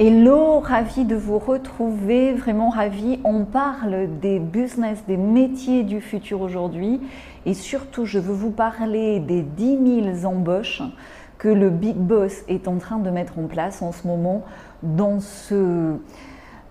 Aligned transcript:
Hello, 0.00 0.60
ravi 0.60 1.04
de 1.04 1.16
vous 1.16 1.40
retrouver, 1.40 2.32
vraiment 2.32 2.68
ravi. 2.68 3.18
On 3.24 3.44
parle 3.44 4.06
des 4.20 4.38
business, 4.38 5.02
des 5.08 5.16
métiers 5.16 5.82
du 5.82 6.00
futur 6.00 6.40
aujourd'hui 6.40 7.00
et 7.46 7.52
surtout 7.52 8.04
je 8.04 8.20
veux 8.20 8.32
vous 8.32 8.52
parler 8.52 9.18
des 9.18 9.42
10 9.42 10.12
000 10.22 10.32
embauches 10.32 10.82
que 11.36 11.48
le 11.48 11.70
Big 11.70 11.96
Boss 11.96 12.44
est 12.46 12.68
en 12.68 12.78
train 12.78 12.98
de 12.98 13.10
mettre 13.10 13.40
en 13.40 13.48
place 13.48 13.82
en 13.82 13.90
ce 13.90 14.06
moment 14.06 14.44
dans 14.84 15.18
ce 15.18 15.96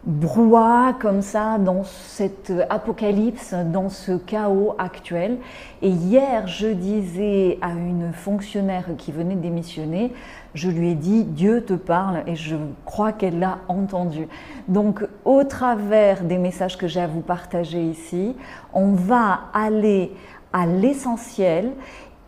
brouhaha 0.07 0.93
comme 0.93 1.21
ça, 1.21 1.57
dans 1.57 1.83
cette 1.83 2.53
apocalypse, 2.69 3.53
dans 3.53 3.89
ce 3.89 4.13
chaos 4.13 4.73
actuel. 4.79 5.37
Et 5.81 5.89
hier, 5.89 6.47
je 6.47 6.67
disais 6.67 7.59
à 7.61 7.71
une 7.71 8.13
fonctionnaire 8.13 8.85
qui 8.97 9.11
venait 9.11 9.35
démissionner, 9.35 10.13
je 10.53 10.69
lui 10.69 10.91
ai 10.91 10.95
dit 10.95 11.25
Dieu 11.25 11.63
te 11.63 11.73
parle 11.73 12.23
et 12.25 12.35
je 12.35 12.55
crois 12.85 13.11
qu'elle 13.11 13.39
l'a 13.39 13.59
entendu. 13.67 14.27
Donc 14.69 15.05
au 15.25 15.43
travers 15.43 16.23
des 16.23 16.37
messages 16.37 16.77
que 16.77 16.87
j'ai 16.87 17.01
à 17.01 17.07
vous 17.07 17.21
partager 17.21 17.83
ici, 17.83 18.35
on 18.73 18.93
va 18.93 19.41
aller 19.53 20.13
à 20.53 20.65
l'essentiel 20.65 21.71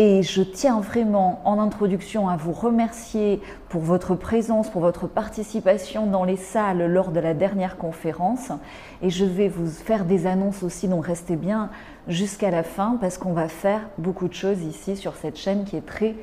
et 0.01 0.23
je 0.23 0.41
tiens 0.41 0.79
vraiment 0.79 1.41
en 1.43 1.59
introduction 1.59 2.29
à 2.29 2.37
vous 2.37 2.53
remercier 2.53 3.41
pour 3.67 3.81
votre 3.81 4.15
présence, 4.15 4.69
pour 4.69 4.79
votre 4.79 5.07
participation 5.07 6.07
dans 6.07 6.23
les 6.23 6.37
salles 6.37 6.85
lors 6.85 7.11
de 7.11 7.19
la 7.19 7.33
dernière 7.33 7.75
conférence. 7.75 8.53
Et 9.01 9.09
je 9.09 9.25
vais 9.25 9.49
vous 9.49 9.67
faire 9.67 10.05
des 10.05 10.25
annonces 10.25 10.63
aussi, 10.63 10.87
donc 10.87 11.05
restez 11.05 11.35
bien 11.35 11.69
jusqu'à 12.07 12.49
la 12.49 12.63
fin 12.63 12.97
parce 13.01 13.17
qu'on 13.17 13.33
va 13.33 13.49
faire 13.49 13.81
beaucoup 13.97 14.29
de 14.29 14.33
choses 14.33 14.63
ici 14.63 14.95
sur 14.95 15.15
cette 15.15 15.37
chaîne 15.37 15.65
qui 15.65 15.75
est 15.75 15.85
très 15.85 16.15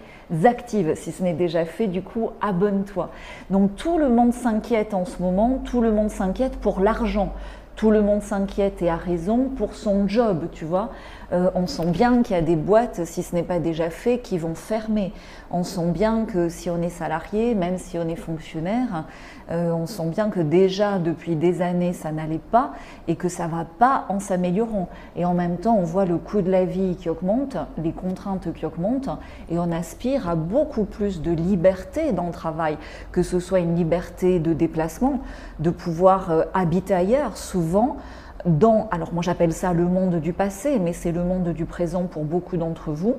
active. 0.45 0.95
Si 0.95 1.13
ce 1.13 1.23
n'est 1.23 1.35
déjà 1.35 1.67
fait, 1.67 1.87
du 1.87 2.01
coup, 2.01 2.31
abonne-toi. 2.41 3.11
Donc 3.51 3.77
tout 3.77 3.99
le 3.99 4.09
monde 4.09 4.33
s'inquiète 4.33 4.95
en 4.95 5.05
ce 5.05 5.21
moment, 5.21 5.61
tout 5.67 5.83
le 5.83 5.93
monde 5.93 6.09
s'inquiète 6.09 6.57
pour 6.57 6.81
l'argent. 6.81 7.35
Tout 7.77 7.91
le 7.91 8.01
monde 8.01 8.23
s'inquiète 8.23 8.81
et 8.81 8.89
a 8.89 8.97
raison 8.97 9.51
pour 9.55 9.75
son 9.75 10.09
job, 10.09 10.49
tu 10.51 10.65
vois. 10.65 10.93
Euh, 11.33 11.51
on 11.55 11.67
sent 11.67 11.87
bien 11.87 12.23
qu'il 12.23 12.37
y 12.37 12.39
a 12.39 12.43
des 12.43 12.57
boîtes, 12.57 13.05
si 13.05 13.23
ce 13.23 13.35
n'est 13.35 13.43
pas 13.43 13.59
déjà 13.59 13.91
fait, 13.91 14.19
qui 14.19 14.39
vont 14.39 14.55
fermer. 14.55 15.13
On 15.51 15.65
sent 15.65 15.91
bien 15.91 16.25
que 16.25 16.49
si 16.49 16.71
on 16.71 16.81
est 16.83 16.89
salarié, 16.89 17.55
même 17.55 17.79
si 17.79 17.99
on 17.99 18.09
est 18.09 18.17
fonctionnaire, 18.17 19.05
euh, 19.51 19.71
on 19.71 19.87
sent 19.87 20.09
bien 20.09 20.29
que 20.29 20.41
déjà 20.41 20.99
depuis 20.99 21.37
des 21.37 21.63
années 21.63 21.93
ça 21.93 22.11
n'allait 22.11 22.39
pas 22.39 22.73
et 23.07 23.17
que 23.17 23.29
ça 23.29 23.47
va 23.47 23.65
pas 23.65 24.07
en 24.09 24.21
s'améliorant. 24.21 24.89
Et 25.17 25.25
en 25.25 25.35
même 25.35 25.59
temps, 25.59 25.77
on 25.77 25.85
voit 25.85 26.05
le 26.05 26.19
coût 26.19 26.43
de 26.43 26.51
la 26.51 26.65
vie 26.65 26.97
qui 26.97 27.09
augmente, 27.09 27.57
les 27.83 27.93
contraintes 27.93 28.53
qui 28.53 28.67
augmentent 28.67 29.11
et 29.51 29.59
on 29.59 29.71
aspire 29.73 30.29
à 30.29 30.35
beaucoup 30.35 30.85
plus 30.85 31.23
de 31.23 31.31
liberté 31.33 32.13
dans 32.13 32.27
le 32.27 32.33
travail, 32.33 32.77
que 33.13 33.23
ce 33.23 33.41
soit 33.41 33.61
une 33.61 33.77
liberté 33.77 34.39
de 34.39 34.53
déplacement, 34.53 35.21
de 35.59 35.71
pouvoir 35.71 36.31
euh, 36.31 36.43
habiter 36.55 36.95
ailleurs, 36.95 37.37
souvent 37.37 37.97
dans, 38.45 38.89
alors 38.91 39.13
moi 39.13 39.23
j'appelle 39.23 39.53
ça 39.53 39.73
le 39.73 39.85
monde 39.85 40.17
du 40.17 40.33
passé, 40.33 40.79
mais 40.79 40.93
c'est 40.93 41.13
le 41.13 41.25
monde 41.25 41.49
du 41.49 41.65
présent 41.65 42.05
pour 42.05 42.25
beaucoup 42.25 42.57
d'entre 42.57 42.91
vous. 42.91 43.17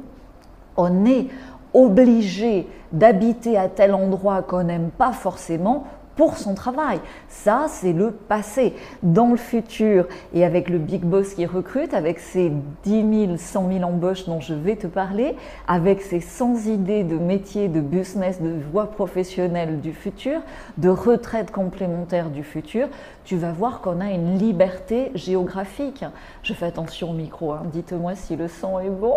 On 0.78 1.06
est 1.06 1.28
obligé 1.73 2.68
d'habiter 2.92 3.58
à 3.58 3.68
tel 3.68 3.94
endroit 3.94 4.42
qu'on 4.42 4.64
n'aime 4.64 4.90
pas 4.90 5.12
forcément 5.12 5.86
pour 6.18 6.38
son 6.38 6.56
travail. 6.56 7.00
Ça, 7.30 7.68
c'est 7.70 7.94
le 7.94 8.12
passé. 8.12 8.73
Dans 9.04 9.30
le 9.30 9.38
futur, 9.38 10.08
et 10.34 10.44
avec 10.44 10.70
le 10.70 10.80
big 10.80 11.04
boss 11.04 11.36
qui 11.36 11.46
recrute, 11.46 11.94
avec 11.94 12.20
ses 12.20 12.52
10 12.84 13.28
000, 13.28 13.38
100 13.38 13.72
000 13.72 13.84
embauches 13.84 14.26
dont 14.26 14.42
je 14.42 14.54
vais 14.54 14.76
te 14.76 14.88
parler, 14.88 15.36
avec 15.68 16.02
ses 16.02 16.20
100 16.20 16.66
idées 16.66 17.04
de 17.04 17.18
métiers, 17.18 17.70
de 17.70 17.80
business, 17.80 18.42
de 18.42 18.54
voie 18.72 18.88
professionnelle 18.88 19.80
du 19.80 19.94
futur, 19.94 20.42
de 20.77 20.89
retraite 20.89 21.52
complémentaire 21.52 22.30
du 22.30 22.44
futur, 22.44 22.89
tu 23.23 23.36
vas 23.36 23.52
voir 23.52 23.82
qu'on 23.82 24.02
a 24.02 24.10
une 24.11 24.38
liberté 24.38 25.11
géographique. 25.14 26.04
Je 26.44 26.54
fais 26.54 26.66
attention 26.66 27.11
au 27.11 27.14
micro, 27.14 27.52
hein. 27.52 27.64
dites-moi 27.72 28.16
si 28.16 28.36
le 28.36 28.48
son 28.48 28.80
est 28.80 28.89
bon. 28.89 29.16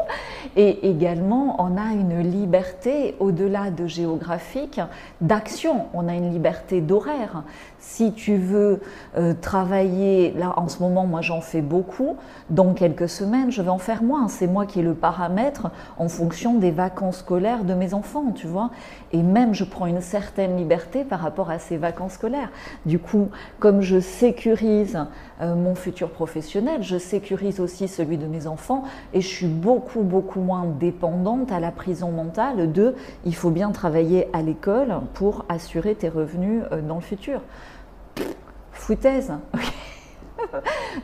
Et 0.56 0.89
également, 0.91 1.56
on 1.62 1.77
a 1.77 1.93
une 1.93 2.21
liberté 2.21 3.15
au-delà 3.21 3.71
de 3.71 3.87
géographique 3.87 4.81
d'action. 5.21 5.87
On 5.94 6.09
a 6.09 6.15
une 6.15 6.33
liberté 6.33 6.81
d'horaire. 6.91 7.45
Si 7.78 8.12
tu 8.12 8.37
veux 8.37 8.81
euh, 9.17 9.33
travailler, 9.41 10.33
là 10.33 10.53
en 10.56 10.69
ce 10.69 10.83
moment, 10.83 11.06
moi 11.06 11.21
j'en 11.21 11.41
fais 11.41 11.62
beaucoup, 11.62 12.17
dans 12.51 12.75
quelques 12.75 13.09
semaines, 13.09 13.53
je 13.53 13.62
vais 13.62 13.71
en 13.71 13.78
faire 13.78 14.03
moins. 14.03 14.27
C'est 14.28 14.49
moi 14.49 14.67
qui 14.67 14.81
ai 14.81 14.83
le 14.83 14.95
paramètre 14.95 15.71
en 15.99 16.09
fonction 16.09 16.59
des 16.59 16.73
vacances 16.73 17.19
scolaires 17.19 17.65
de 17.65 17.75
mes 17.75 17.95
enfants, 17.95 18.33
tu 18.34 18.49
vois. 18.49 18.71
Et 19.12 19.23
même 19.23 19.55
je 19.55 19.65
prends 19.65 19.87
une 19.87 20.01
certaine 20.01 20.56
liberté 20.56 21.05
par 21.05 21.21
rapport 21.21 21.51
à 21.51 21.59
ces 21.61 21.77
vacances 21.77 22.15
scolaires. 22.15 22.51
Du 22.87 22.99
coup, 22.99 23.28
comme 23.61 23.81
je 23.81 24.01
sécurise 24.01 24.99
euh, 25.41 25.55
mon 25.55 25.75
futur 25.75 26.11
professionnel, 26.11 26.83
je 26.83 26.99
sécurise 26.99 27.61
aussi 27.61 27.87
celui 27.87 28.19
de 28.19 28.27
mes 28.27 28.47
enfants 28.47 28.83
et 29.15 29.21
je 29.21 29.28
suis 29.28 29.47
beaucoup, 29.47 30.03
beaucoup 30.03 30.41
moins 30.41 30.67
dépendante 30.78 31.53
à 31.53 31.61
la 31.61 31.71
prison 31.71 32.11
mentale 32.11 32.72
de 32.72 32.95
il 33.25 33.34
faut 33.34 33.51
bien 33.51 33.71
travailler 33.71 34.28
à 34.33 34.43
l'école 34.43 34.95
pour 35.15 35.45
assurer 35.49 35.95
tes 35.95 36.09
revenus 36.09 36.62
euh, 36.72 36.79
dans 36.86 36.96
le 36.96 37.00
futur. 37.00 37.41
Foutaise. 38.72 39.32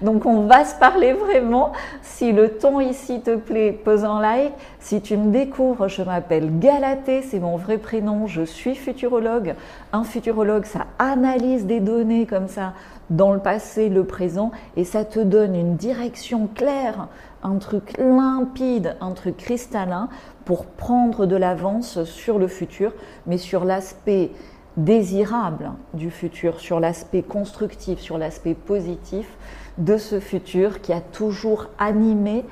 Donc 0.03 0.26
on 0.26 0.47
va 0.47 0.64
se 0.64 0.75
parler 0.78 1.12
vraiment. 1.12 1.72
Si 2.03 2.32
le 2.32 2.50
ton 2.56 2.81
ici 2.81 3.20
te 3.20 3.37
plaît, 3.37 3.72
pose 3.72 4.04
un 4.04 4.20
like. 4.20 4.53
Si 4.81 5.00
tu 5.00 5.16
me 5.16 5.31
découvres, 5.31 5.88
je 5.88 6.03
m'appelle 6.03 6.59
Galatée, 6.59 7.22
c'est 7.22 7.38
mon 7.38 7.56
vrai 7.56 7.78
prénom, 7.78 8.26
je 8.26 8.42
suis 8.42 8.75
futurologue. 8.75 9.54
Un 9.92 10.04
futurologue, 10.04 10.64
ça 10.64 10.87
analyse 10.98 11.66
des 11.66 11.81
données 11.81 12.26
comme 12.26 12.48
ça 12.48 12.72
dans 13.10 13.32
le 13.32 13.38
passé, 13.38 13.88
le 13.88 14.04
présent, 14.04 14.50
et 14.76 14.84
ça 14.84 15.04
te 15.04 15.20
donne 15.20 15.54
une 15.54 15.76
direction 15.76 16.48
claire, 16.53 17.06
un 17.43 17.56
truc 17.58 17.97
limpide, 17.98 18.97
un 19.00 19.12
truc 19.12 19.37
cristallin 19.37 20.08
pour 20.44 20.66
prendre 20.66 21.26
de 21.26 21.37
l'avance 21.37 22.03
sur 22.04 22.38
le 22.38 22.48
futur, 22.48 22.93
mais 23.26 23.38
sur 23.38 23.64
l'aspect 23.64 24.31
désirable 24.76 25.72
du 25.94 26.10
futur, 26.10 26.60
sur 26.60 26.81
l'aspect 26.81 27.22
constructif, 27.22 27.98
sur 27.98 28.19
l'aspect 28.19 28.54
positif 28.54 29.26
de 29.78 29.97
ce 29.97 30.20
futur 30.20 30.81
qui 30.81 30.92
a 30.92 31.00
toujours 31.00 31.66
animé 31.78 32.44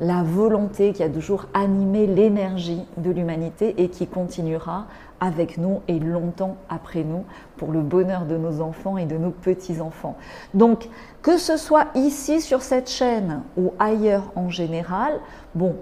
la 0.00 0.22
volonté, 0.22 0.92
qui 0.92 1.02
a 1.02 1.08
toujours 1.08 1.46
animé 1.54 2.06
l'énergie 2.06 2.82
de 2.96 3.10
l'humanité 3.10 3.74
et 3.78 3.88
qui 3.88 4.06
continuera 4.06 4.86
avec 5.20 5.58
nous 5.58 5.80
et 5.86 6.00
longtemps 6.00 6.56
après 6.68 7.04
nous 7.04 7.24
pour 7.56 7.70
le 7.70 7.80
bonheur 7.80 8.24
de 8.24 8.36
nos 8.36 8.60
enfants 8.60 8.96
et 8.96 9.06
de 9.06 9.16
nos 9.16 9.30
petits-enfants. 9.30 10.16
Donc, 10.54 10.88
que 11.22 11.38
ce 11.38 11.56
soit 11.56 11.86
ici 11.94 12.40
sur 12.40 12.62
cette 12.62 12.90
chaîne 12.90 13.42
ou 13.56 13.72
ailleurs 13.78 14.32
en 14.34 14.50
général, 14.50 15.20
bon, 15.54 15.76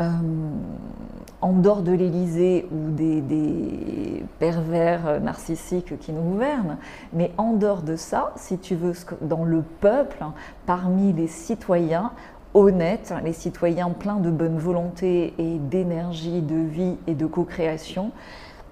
euh, 0.00 0.04
en 1.44 1.52
dehors 1.52 1.82
de 1.82 1.92
l'Élysée 1.92 2.66
ou 2.72 2.90
des, 2.90 4.24
pervers 4.38 5.20
narcissiques 5.20 5.98
qui 5.98 6.10
nous 6.10 6.22
gouvernent, 6.22 6.78
mais 7.12 7.32
en 7.36 7.52
dehors 7.52 7.82
de 7.82 7.96
ça, 7.96 8.32
si 8.36 8.56
tu 8.56 8.74
veux, 8.74 8.94
dans 9.20 9.44
le 9.44 9.62
peuple, 9.80 10.24
parmi 10.64 11.12
les 11.12 11.26
citoyens 11.26 12.12
honnêtes, 12.54 13.12
les 13.22 13.34
citoyens 13.34 13.90
pleins 13.90 14.20
de 14.20 14.30
bonne 14.30 14.56
volonté 14.56 15.34
et 15.36 15.58
d'énergie, 15.58 16.40
de 16.40 16.56
vie 16.56 16.96
et 17.06 17.14
de 17.14 17.26
co-création, 17.26 18.10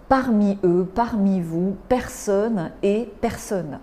parmi 0.09 0.59
eux, 0.65 0.89
parmi 0.95 1.43
vous, 1.43 1.77
personne 1.91 2.71
est 2.83 3.07
personne. 3.21 3.81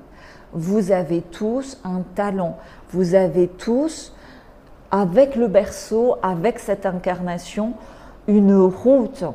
Vous 0.52 0.92
avez 0.92 1.22
tous 1.22 1.80
un 1.84 2.02
talent, 2.16 2.58
vous 2.90 3.14
avez 3.14 3.50
tous 3.50 4.16
avec 4.90 5.36
le 5.36 5.48
berceau, 5.48 6.16
avec 6.24 6.58
cette 6.58 6.88
incarnation, 6.88 7.74
une 8.30 8.56
route 8.56 9.26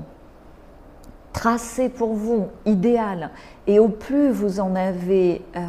tracée 1.34 1.88
pour 1.88 2.14
vous, 2.14 2.46
idéale. 2.64 3.30
Et 3.66 3.78
au 3.78 3.88
plus 3.88 4.30
vous 4.30 4.60
en 4.60 4.76
avez, 4.76 5.42
euh, 5.56 5.60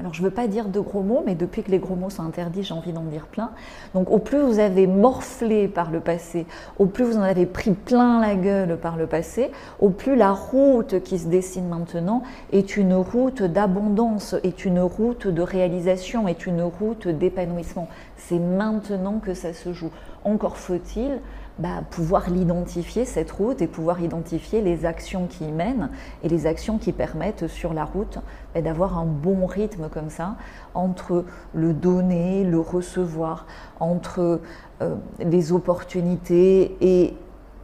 alors 0.00 0.12
je 0.12 0.20
ne 0.20 0.26
veux 0.26 0.34
pas 0.34 0.48
dire 0.48 0.66
de 0.66 0.80
gros 0.80 1.02
mots, 1.02 1.22
mais 1.24 1.36
depuis 1.36 1.62
que 1.62 1.70
les 1.70 1.78
gros 1.78 1.94
mots 1.94 2.10
sont 2.10 2.24
interdits, 2.24 2.64
j'ai 2.64 2.74
envie 2.74 2.92
d'en 2.92 3.04
dire 3.04 3.26
plein. 3.26 3.50
Donc 3.94 4.10
au 4.10 4.18
plus 4.18 4.40
vous 4.40 4.58
avez 4.58 4.88
morflé 4.88 5.68
par 5.68 5.92
le 5.92 6.00
passé, 6.00 6.44
au 6.78 6.86
plus 6.86 7.04
vous 7.04 7.18
en 7.18 7.22
avez 7.22 7.46
pris 7.46 7.70
plein 7.70 8.20
la 8.20 8.34
gueule 8.34 8.76
par 8.78 8.96
le 8.96 9.06
passé, 9.06 9.52
au 9.78 9.90
plus 9.90 10.16
la 10.16 10.32
route 10.32 11.00
qui 11.04 11.20
se 11.20 11.28
dessine 11.28 11.68
maintenant 11.68 12.22
est 12.52 12.76
une 12.76 12.94
route 12.94 13.42
d'abondance, 13.42 14.34
est 14.42 14.64
une 14.64 14.80
route 14.80 15.28
de 15.28 15.42
réalisation, 15.42 16.26
est 16.26 16.46
une 16.46 16.62
route 16.62 17.06
d'épanouissement. 17.06 17.88
C'est 18.16 18.40
maintenant 18.40 19.20
que 19.24 19.34
ça 19.34 19.52
se 19.52 19.72
joue. 19.72 19.90
Encore 20.24 20.56
faut-il 20.56 21.20
bah, 21.60 21.82
pouvoir 21.90 22.30
l'identifier, 22.30 23.04
cette 23.04 23.30
route, 23.30 23.60
et 23.62 23.66
pouvoir 23.66 24.00
identifier 24.00 24.62
les 24.62 24.86
actions 24.86 25.26
qui 25.26 25.46
y 25.46 25.52
mènent 25.52 25.90
et 26.22 26.28
les 26.28 26.46
actions 26.46 26.78
qui 26.78 26.92
permettent 26.92 27.46
sur 27.46 27.74
la 27.74 27.84
route 27.84 28.18
bah, 28.54 28.62
d'avoir 28.62 28.98
un 28.98 29.04
bon 29.04 29.46
rythme 29.46 29.88
comme 29.90 30.10
ça 30.10 30.36
entre 30.74 31.24
le 31.52 31.72
donner, 31.72 32.44
le 32.44 32.58
recevoir, 32.58 33.46
entre 33.78 34.40
euh, 34.80 34.94
les 35.18 35.52
opportunités 35.52 36.76
et 36.80 37.14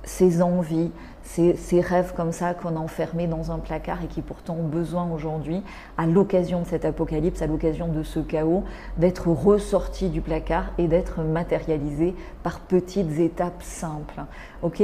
ses 0.05 0.43
envies, 0.43 0.93
ces, 1.27 1.81
rêves 1.81 2.15
comme 2.17 2.33
ça 2.33 2.55
qu'on 2.55 2.77
a 2.77 2.79
enfermés 2.79 3.27
dans 3.27 3.51
un 3.51 3.59
placard 3.59 4.03
et 4.03 4.07
qui 4.07 4.23
pourtant 4.23 4.55
ont 4.55 4.69
besoin 4.69 5.11
aujourd'hui, 5.13 5.63
à 5.99 6.07
l'occasion 6.07 6.63
de 6.63 6.67
cet 6.67 6.85
apocalypse, 6.85 7.43
à 7.43 7.47
l'occasion 7.47 7.89
de 7.89 8.03
ce 8.03 8.21
chaos, 8.21 8.65
d'être 8.97 9.29
ressortis 9.29 10.09
du 10.09 10.21
placard 10.21 10.67
et 10.79 10.87
d'être 10.87 11.23
matérialisés 11.23 12.15
par 12.43 12.61
petites 12.61 13.19
étapes 13.19 13.63
simples. 13.63 14.23
Ok? 14.63 14.83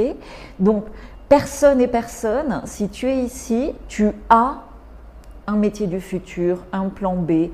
Donc, 0.59 0.85
personne 1.29 1.81
et 1.81 1.87
personne, 1.87 2.61
si 2.65 2.89
tu 2.89 3.07
es 3.07 3.19
ici, 3.19 3.73
tu 3.87 4.11
as 4.29 4.63
un 5.47 5.55
métier 5.55 5.87
du 5.87 5.99
futur, 5.99 6.65
un 6.71 6.89
plan 6.89 7.15
B, 7.15 7.49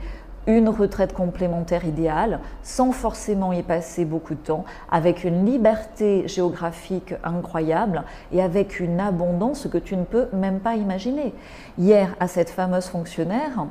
une 0.49 0.67
retraite 0.67 1.13
complémentaire 1.13 1.85
idéale, 1.85 2.39
sans 2.63 2.91
forcément 2.91 3.53
y 3.53 3.61
passer 3.61 4.03
beaucoup 4.03 4.33
de 4.33 4.39
temps, 4.39 4.65
avec 4.91 5.23
une 5.23 5.45
liberté 5.45 6.27
géographique 6.27 7.13
incroyable 7.23 8.03
et 8.31 8.41
avec 8.41 8.79
une 8.79 8.99
abondance 8.99 9.67
que 9.71 9.77
tu 9.77 9.95
ne 9.95 10.03
peux 10.03 10.27
même 10.33 10.59
pas 10.59 10.75
imaginer. 10.75 11.33
Hier, 11.77 12.15
à 12.19 12.27
cette 12.27 12.49
fameuse 12.49 12.87
fonctionnaire 12.87 13.67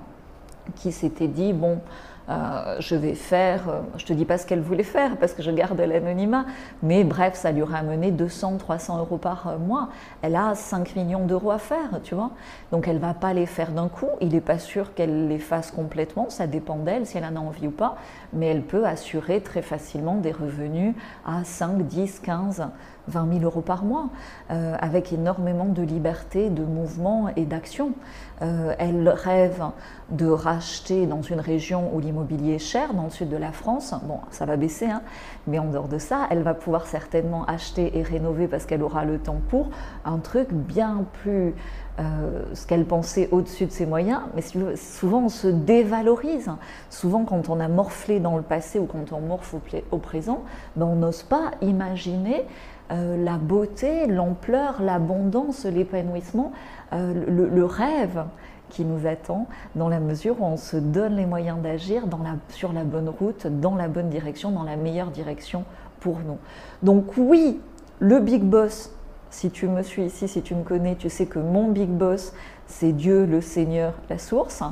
qui 0.76 0.92
s'était 0.92 1.28
dit, 1.28 1.52
bon, 1.52 1.80
euh, 2.30 2.76
je 2.80 2.94
vais 2.94 3.14
faire, 3.14 3.68
euh, 3.68 3.80
je 3.96 4.04
te 4.04 4.12
dis 4.12 4.26
pas 4.26 4.36
ce 4.36 4.46
qu'elle 4.46 4.60
voulait 4.60 4.82
faire 4.82 5.16
parce 5.16 5.32
que 5.32 5.42
je 5.42 5.50
garde 5.50 5.80
l'anonymat, 5.80 6.44
mais 6.82 7.02
bref, 7.02 7.34
ça 7.34 7.52
lui 7.52 7.62
aurait 7.62 7.78
amené 7.78 8.10
200, 8.10 8.58
300 8.58 8.98
euros 8.98 9.16
par 9.16 9.48
euh, 9.48 9.58
mois. 9.58 9.88
Elle 10.20 10.36
a 10.36 10.54
5 10.54 10.94
millions 10.94 11.24
d'euros 11.24 11.50
à 11.50 11.58
faire, 11.58 12.02
tu 12.04 12.14
vois. 12.14 12.30
Donc 12.70 12.86
elle 12.86 12.98
va 12.98 13.14
pas 13.14 13.32
les 13.32 13.46
faire 13.46 13.70
d'un 13.70 13.88
coup. 13.88 14.10
Il 14.20 14.28
n'est 14.28 14.42
pas 14.42 14.58
sûr 14.58 14.94
qu'elle 14.94 15.28
les 15.28 15.38
fasse 15.38 15.70
complètement. 15.70 16.28
Ça 16.28 16.46
dépend 16.46 16.76
d'elle 16.76 17.06
si 17.06 17.16
elle 17.16 17.24
en 17.24 17.36
a 17.36 17.40
envie 17.40 17.68
ou 17.68 17.72
pas. 17.72 17.96
Mais 18.34 18.46
elle 18.46 18.62
peut 18.62 18.86
assurer 18.86 19.40
très 19.40 19.62
facilement 19.62 20.16
des 20.16 20.32
revenus 20.32 20.94
à 21.26 21.44
5, 21.44 21.82
10, 21.86 22.20
15, 22.20 22.66
20 23.08 23.32
000 23.40 23.44
euros 23.44 23.60
par 23.60 23.84
mois, 23.84 24.08
avec 24.48 25.12
énormément 25.12 25.66
de 25.66 25.82
liberté, 25.82 26.50
de 26.50 26.64
mouvement 26.64 27.28
et 27.36 27.44
d'action. 27.44 27.92
elle 28.40 29.08
rêve 29.08 29.62
de 30.10 30.26
racheter 30.26 31.06
dans 31.06 31.22
une 31.22 31.40
région 31.40 31.90
où 31.94 32.00
l'immobilier 32.00 32.54
est 32.54 32.58
cher, 32.58 32.94
dans 32.94 33.04
le 33.04 33.10
sud 33.10 33.28
de 33.28 33.36
la 33.36 33.52
France, 33.52 33.94
bon, 34.04 34.18
ça 34.30 34.46
va 34.46 34.56
baisser, 34.56 34.86
hein, 34.86 35.02
mais 35.46 35.58
en 35.58 35.66
dehors 35.70 35.88
de 35.88 35.98
ça, 35.98 36.26
elle 36.30 36.42
va 36.42 36.54
pouvoir 36.54 36.86
certainement 36.86 37.44
acheter 37.44 37.98
et 37.98 38.02
rénover 38.02 38.48
parce 38.48 38.64
qu'elle 38.64 38.82
aura 38.82 39.04
le 39.04 39.18
temps 39.18 39.40
pour 39.48 39.70
un 40.04 40.18
truc 40.18 40.52
bien 40.52 41.04
plus 41.22 41.54
euh, 42.00 42.44
ce 42.54 42.64
qu'elle 42.66 42.84
pensait 42.84 43.28
au-dessus 43.32 43.66
de 43.66 43.72
ses 43.72 43.84
moyens, 43.84 44.20
mais 44.34 44.42
souvent 44.76 45.24
on 45.24 45.28
se 45.28 45.48
dévalorise. 45.48 46.50
Souvent 46.90 47.24
quand 47.24 47.48
on 47.48 47.58
a 47.58 47.66
morflé 47.66 48.20
dans 48.20 48.36
le 48.36 48.42
passé 48.42 48.78
ou 48.78 48.86
quand 48.86 49.12
on 49.12 49.20
morfe 49.20 49.54
au, 49.90 49.98
présent, 49.98 50.44
ben 50.76 50.86
on 50.86 50.94
n'ose 50.94 51.24
pas 51.24 51.50
imaginer 51.60 52.44
euh, 52.90 53.22
la 53.22 53.36
beauté, 53.36 54.06
l'ampleur, 54.06 54.80
l'abondance, 54.80 55.66
l'épanouissement, 55.66 56.52
euh, 56.94 57.12
le, 57.28 57.64
rêve 57.64 58.24
qui 58.70 58.84
nous 58.84 59.06
attend 59.06 59.46
dans 59.74 59.88
la 59.88 60.00
mesure 60.00 60.40
où 60.40 60.44
on 60.44 60.56
se 60.56 60.76
donne 60.76 61.16
les 61.16 61.26
moyens 61.26 61.60
d'agir 61.60 62.04
sur 62.48 62.72
la 62.72 62.84
bonne 62.84 63.08
route, 63.08 63.46
dans 63.46 63.74
la 63.74 63.88
bonne 63.88 64.08
direction, 64.08 64.50
dans 64.50 64.62
la 64.62 64.76
meilleure 64.76 65.10
direction 65.10 65.64
pour 66.00 66.18
nous. 66.20 66.38
Donc 66.82 67.16
oui, 67.18 67.60
le 67.98 68.20
big 68.20 68.42
boss, 68.42 68.90
si 69.30 69.50
tu 69.50 69.68
me 69.68 69.82
suis 69.82 70.04
ici, 70.04 70.26
si 70.26 70.40
tu 70.40 70.54
me 70.54 70.62
connais, 70.62 70.96
tu 70.96 71.10
sais 71.10 71.26
que 71.26 71.38
mon 71.38 71.68
big 71.68 71.90
boss, 71.90 72.32
c'est 72.66 72.92
Dieu, 72.92 73.26
le 73.26 73.42
Seigneur, 73.42 73.94
la 74.08 74.18
source. 74.18 74.62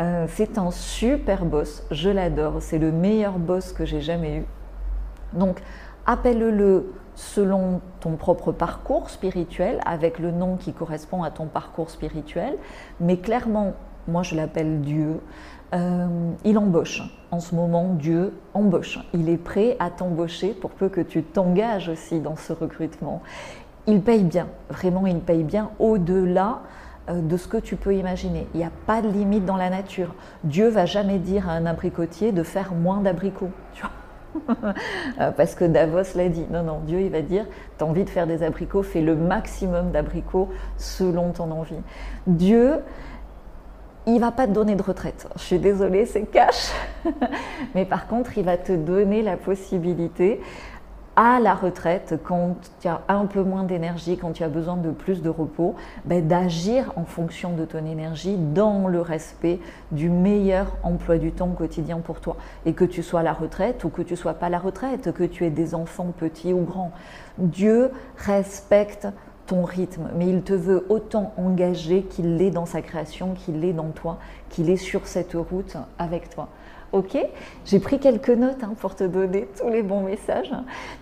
Euh, 0.00 0.26
c'est 0.28 0.56
un 0.56 0.70
super 0.70 1.44
boss, 1.44 1.84
je 1.90 2.08
l'adore, 2.08 2.56
c'est 2.60 2.78
le 2.78 2.92
meilleur 2.92 3.38
boss 3.38 3.72
que 3.72 3.84
j'ai 3.84 4.00
jamais 4.00 4.38
eu. 4.38 4.44
Donc 5.34 5.60
appelle-le 6.06 6.92
selon 7.18 7.80
ton 7.98 8.12
propre 8.12 8.52
parcours 8.52 9.10
spirituel, 9.10 9.80
avec 9.84 10.20
le 10.20 10.30
nom 10.30 10.56
qui 10.56 10.72
correspond 10.72 11.24
à 11.24 11.32
ton 11.32 11.46
parcours 11.46 11.90
spirituel, 11.90 12.56
mais 13.00 13.16
clairement, 13.16 13.72
moi 14.06 14.22
je 14.22 14.36
l'appelle 14.36 14.80
Dieu, 14.80 15.20
euh, 15.74 16.06
il 16.44 16.56
embauche. 16.56 17.02
En 17.32 17.40
ce 17.40 17.56
moment, 17.56 17.94
Dieu 17.94 18.38
embauche. 18.54 19.00
Il 19.14 19.28
est 19.28 19.36
prêt 19.36 19.76
à 19.80 19.90
t'embaucher 19.90 20.50
pour 20.52 20.70
peu 20.70 20.88
que 20.88 21.00
tu 21.00 21.24
t'engages 21.24 21.88
aussi 21.88 22.20
dans 22.20 22.36
ce 22.36 22.52
recrutement. 22.52 23.20
Il 23.88 24.00
paye 24.00 24.22
bien, 24.22 24.46
vraiment 24.70 25.04
il 25.04 25.18
paye 25.18 25.42
bien 25.42 25.70
au-delà 25.80 26.60
euh, 27.10 27.20
de 27.20 27.36
ce 27.36 27.48
que 27.48 27.56
tu 27.56 27.74
peux 27.74 27.96
imaginer. 27.96 28.46
Il 28.54 28.58
n'y 28.58 28.64
a 28.64 28.70
pas 28.86 29.02
de 29.02 29.08
limite 29.08 29.44
dans 29.44 29.56
la 29.56 29.70
nature. 29.70 30.14
Dieu 30.44 30.68
va 30.68 30.86
jamais 30.86 31.18
dire 31.18 31.48
à 31.48 31.52
un 31.54 31.66
abricotier 31.66 32.30
de 32.30 32.44
faire 32.44 32.74
moins 32.74 33.00
d'abricots. 33.00 33.50
Parce 35.36 35.54
que 35.54 35.64
Davos 35.64 36.16
l'a 36.16 36.28
dit. 36.28 36.46
Non, 36.50 36.62
non, 36.62 36.80
Dieu, 36.84 37.00
il 37.00 37.10
va 37.10 37.22
dire, 37.22 37.46
tu 37.78 37.84
as 37.84 37.86
envie 37.86 38.04
de 38.04 38.10
faire 38.10 38.26
des 38.26 38.42
abricots, 38.42 38.82
fais 38.82 39.00
le 39.00 39.16
maximum 39.16 39.90
d'abricots 39.90 40.48
selon 40.76 41.32
ton 41.32 41.50
envie. 41.50 41.80
Dieu, 42.26 42.76
il 44.06 44.20
va 44.20 44.30
pas 44.30 44.46
te 44.46 44.52
donner 44.52 44.74
de 44.74 44.82
retraite. 44.82 45.28
Je 45.36 45.42
suis 45.42 45.58
désolée, 45.58 46.06
c'est 46.06 46.22
cash. 46.22 46.72
Mais 47.74 47.84
par 47.84 48.06
contre, 48.06 48.38
il 48.38 48.44
va 48.44 48.56
te 48.56 48.72
donner 48.72 49.22
la 49.22 49.36
possibilité 49.36 50.40
à 51.20 51.40
la 51.40 51.56
retraite, 51.56 52.14
quand 52.22 52.54
tu 52.80 52.86
as 52.86 53.00
un 53.08 53.26
peu 53.26 53.42
moins 53.42 53.64
d'énergie, 53.64 54.16
quand 54.16 54.30
tu 54.30 54.44
as 54.44 54.48
besoin 54.48 54.76
de 54.76 54.92
plus 54.92 55.20
de 55.20 55.28
repos, 55.28 55.74
ben, 56.04 56.24
d'agir 56.24 56.92
en 56.94 57.04
fonction 57.04 57.54
de 57.54 57.64
ton 57.64 57.84
énergie 57.84 58.36
dans 58.36 58.86
le 58.86 59.00
respect 59.00 59.58
du 59.90 60.10
meilleur 60.10 60.76
emploi 60.84 61.18
du 61.18 61.32
temps 61.32 61.48
quotidien 61.48 61.98
pour 61.98 62.20
toi. 62.20 62.36
Et 62.66 62.72
que 62.72 62.84
tu 62.84 63.02
sois 63.02 63.18
à 63.18 63.22
la 63.24 63.32
retraite 63.32 63.82
ou 63.82 63.88
que 63.88 64.02
tu 64.02 64.14
sois 64.14 64.34
pas 64.34 64.46
à 64.46 64.48
la 64.48 64.60
retraite, 64.60 65.12
que 65.12 65.24
tu 65.24 65.44
aies 65.44 65.50
des 65.50 65.74
enfants 65.74 66.14
petits 66.16 66.52
ou 66.52 66.60
grands. 66.60 66.92
Dieu 67.38 67.90
respecte 68.16 69.08
ton 69.48 69.64
rythme, 69.64 70.10
mais 70.14 70.28
il 70.28 70.42
te 70.42 70.52
veut 70.52 70.86
autant 70.88 71.32
engagé 71.36 72.02
qu'il 72.02 72.36
l'est 72.36 72.52
dans 72.52 72.66
sa 72.66 72.80
création, 72.80 73.34
qu'il 73.34 73.58
l'est 73.58 73.72
dans 73.72 73.90
toi, 73.90 74.18
qu'il 74.50 74.70
est 74.70 74.76
sur 74.76 75.08
cette 75.08 75.32
route 75.32 75.76
avec 75.98 76.30
toi. 76.30 76.48
Ok 76.92 77.18
J'ai 77.66 77.80
pris 77.80 77.98
quelques 77.98 78.30
notes 78.30 78.62
hein, 78.62 78.72
pour 78.78 78.94
te 78.94 79.04
donner 79.04 79.48
tous 79.58 79.68
les 79.68 79.82
bons 79.82 80.02
messages. 80.02 80.52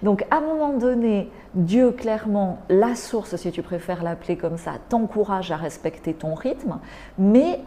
Donc, 0.03 0.25
à 0.31 0.39
un 0.39 0.41
moment 0.41 0.73
donné, 0.73 1.31
Dieu, 1.55 1.93
clairement, 1.93 2.59
la 2.69 2.97
source, 2.97 3.37
si 3.37 3.53
tu 3.53 3.63
préfères 3.63 4.03
l'appeler 4.03 4.37
comme 4.37 4.57
ça, 4.57 4.73
t'encourage 4.89 5.53
à 5.53 5.57
respecter 5.57 6.13
ton 6.13 6.35
rythme, 6.35 6.79
mais 7.19 7.61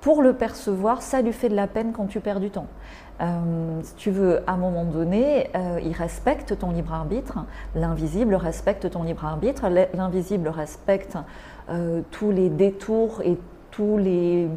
pour 0.00 0.22
le 0.22 0.32
percevoir, 0.32 1.02
ça 1.02 1.20
lui 1.20 1.32
fait 1.32 1.48
de 1.48 1.56
la 1.56 1.66
peine 1.66 1.92
quand 1.92 2.06
tu 2.06 2.20
perds 2.20 2.40
du 2.40 2.50
temps. 2.50 2.68
Euh, 3.20 3.80
si 3.82 3.94
tu 3.96 4.10
veux, 4.10 4.40
à 4.46 4.52
un 4.52 4.56
moment 4.56 4.84
donné, 4.84 5.50
euh, 5.56 5.80
il 5.82 5.92
respecte 5.92 6.56
ton 6.58 6.70
libre 6.70 6.94
arbitre, 6.94 7.40
l'invisible 7.74 8.34
respecte 8.36 8.88
ton 8.90 9.02
libre 9.02 9.24
arbitre, 9.24 9.68
l'invisible 9.94 10.48
respecte 10.48 11.18
euh, 11.68 12.02
tous 12.12 12.30
les 12.30 12.48
détours 12.48 13.22
et 13.24 13.36
tous 13.72 13.98
les 13.98 14.48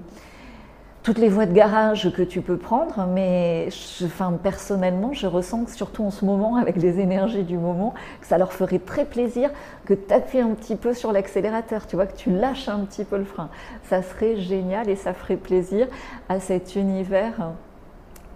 toutes 1.03 1.17
les 1.17 1.29
voies 1.29 1.47
de 1.47 1.53
garage 1.53 2.11
que 2.13 2.21
tu 2.21 2.41
peux 2.41 2.57
prendre, 2.57 3.07
mais 3.07 3.69
enfin, 4.03 4.37
personnellement, 4.41 5.13
je 5.13 5.25
ressens 5.25 5.65
que 5.65 5.71
surtout 5.71 6.03
en 6.03 6.11
ce 6.11 6.25
moment, 6.25 6.57
avec 6.57 6.75
les 6.75 6.99
énergies 6.99 7.43
du 7.43 7.57
moment, 7.57 7.95
que 8.21 8.27
ça 8.27 8.37
leur 8.37 8.53
ferait 8.53 8.79
très 8.79 9.05
plaisir 9.05 9.49
que 9.85 9.95
tu 9.95 10.13
appuies 10.13 10.41
un 10.41 10.51
petit 10.51 10.75
peu 10.75 10.93
sur 10.93 11.11
l'accélérateur, 11.11 11.87
tu 11.87 11.95
vois, 11.95 12.05
que 12.05 12.15
tu 12.15 12.29
lâches 12.29 12.69
un 12.69 12.81
petit 12.81 13.03
peu 13.03 13.17
le 13.17 13.25
frein. 13.25 13.49
Ça 13.89 14.03
serait 14.03 14.37
génial 14.37 14.89
et 14.89 14.95
ça 14.95 15.13
ferait 15.13 15.37
plaisir 15.37 15.87
à 16.29 16.39
cet 16.39 16.75
univers 16.75 17.51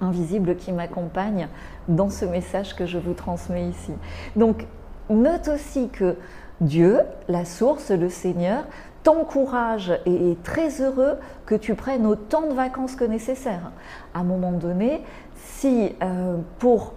invisible 0.02 0.56
qui 0.56 0.72
m'accompagne 0.72 1.48
dans 1.88 2.10
ce 2.10 2.26
message 2.26 2.76
que 2.76 2.86
je 2.86 2.98
vous 2.98 3.14
transmets 3.14 3.70
ici. 3.70 3.94
Donc, 4.36 4.66
note 5.10 5.48
aussi 5.50 5.90
que 5.90 6.16
Dieu, 6.62 7.00
la 7.28 7.46
source, 7.46 7.92
le 7.92 8.10
Seigneur, 8.10 8.64
t'encourage 9.04 9.92
et 10.06 10.32
est 10.32 10.44
très 10.44 10.82
heureux 10.82 11.18
que 11.46 11.56
tu 11.56 11.76
prennes 11.76 12.06
autant 12.06 12.48
de 12.48 12.54
vacances 12.54 12.96
que 12.96 13.04
nécessaire. 13.04 13.72
À 14.14 14.20
un 14.20 14.24
moment 14.24 14.52
donné, 14.52 15.04
si 15.36 15.96
euh, 16.02 16.38
pour 16.60 16.94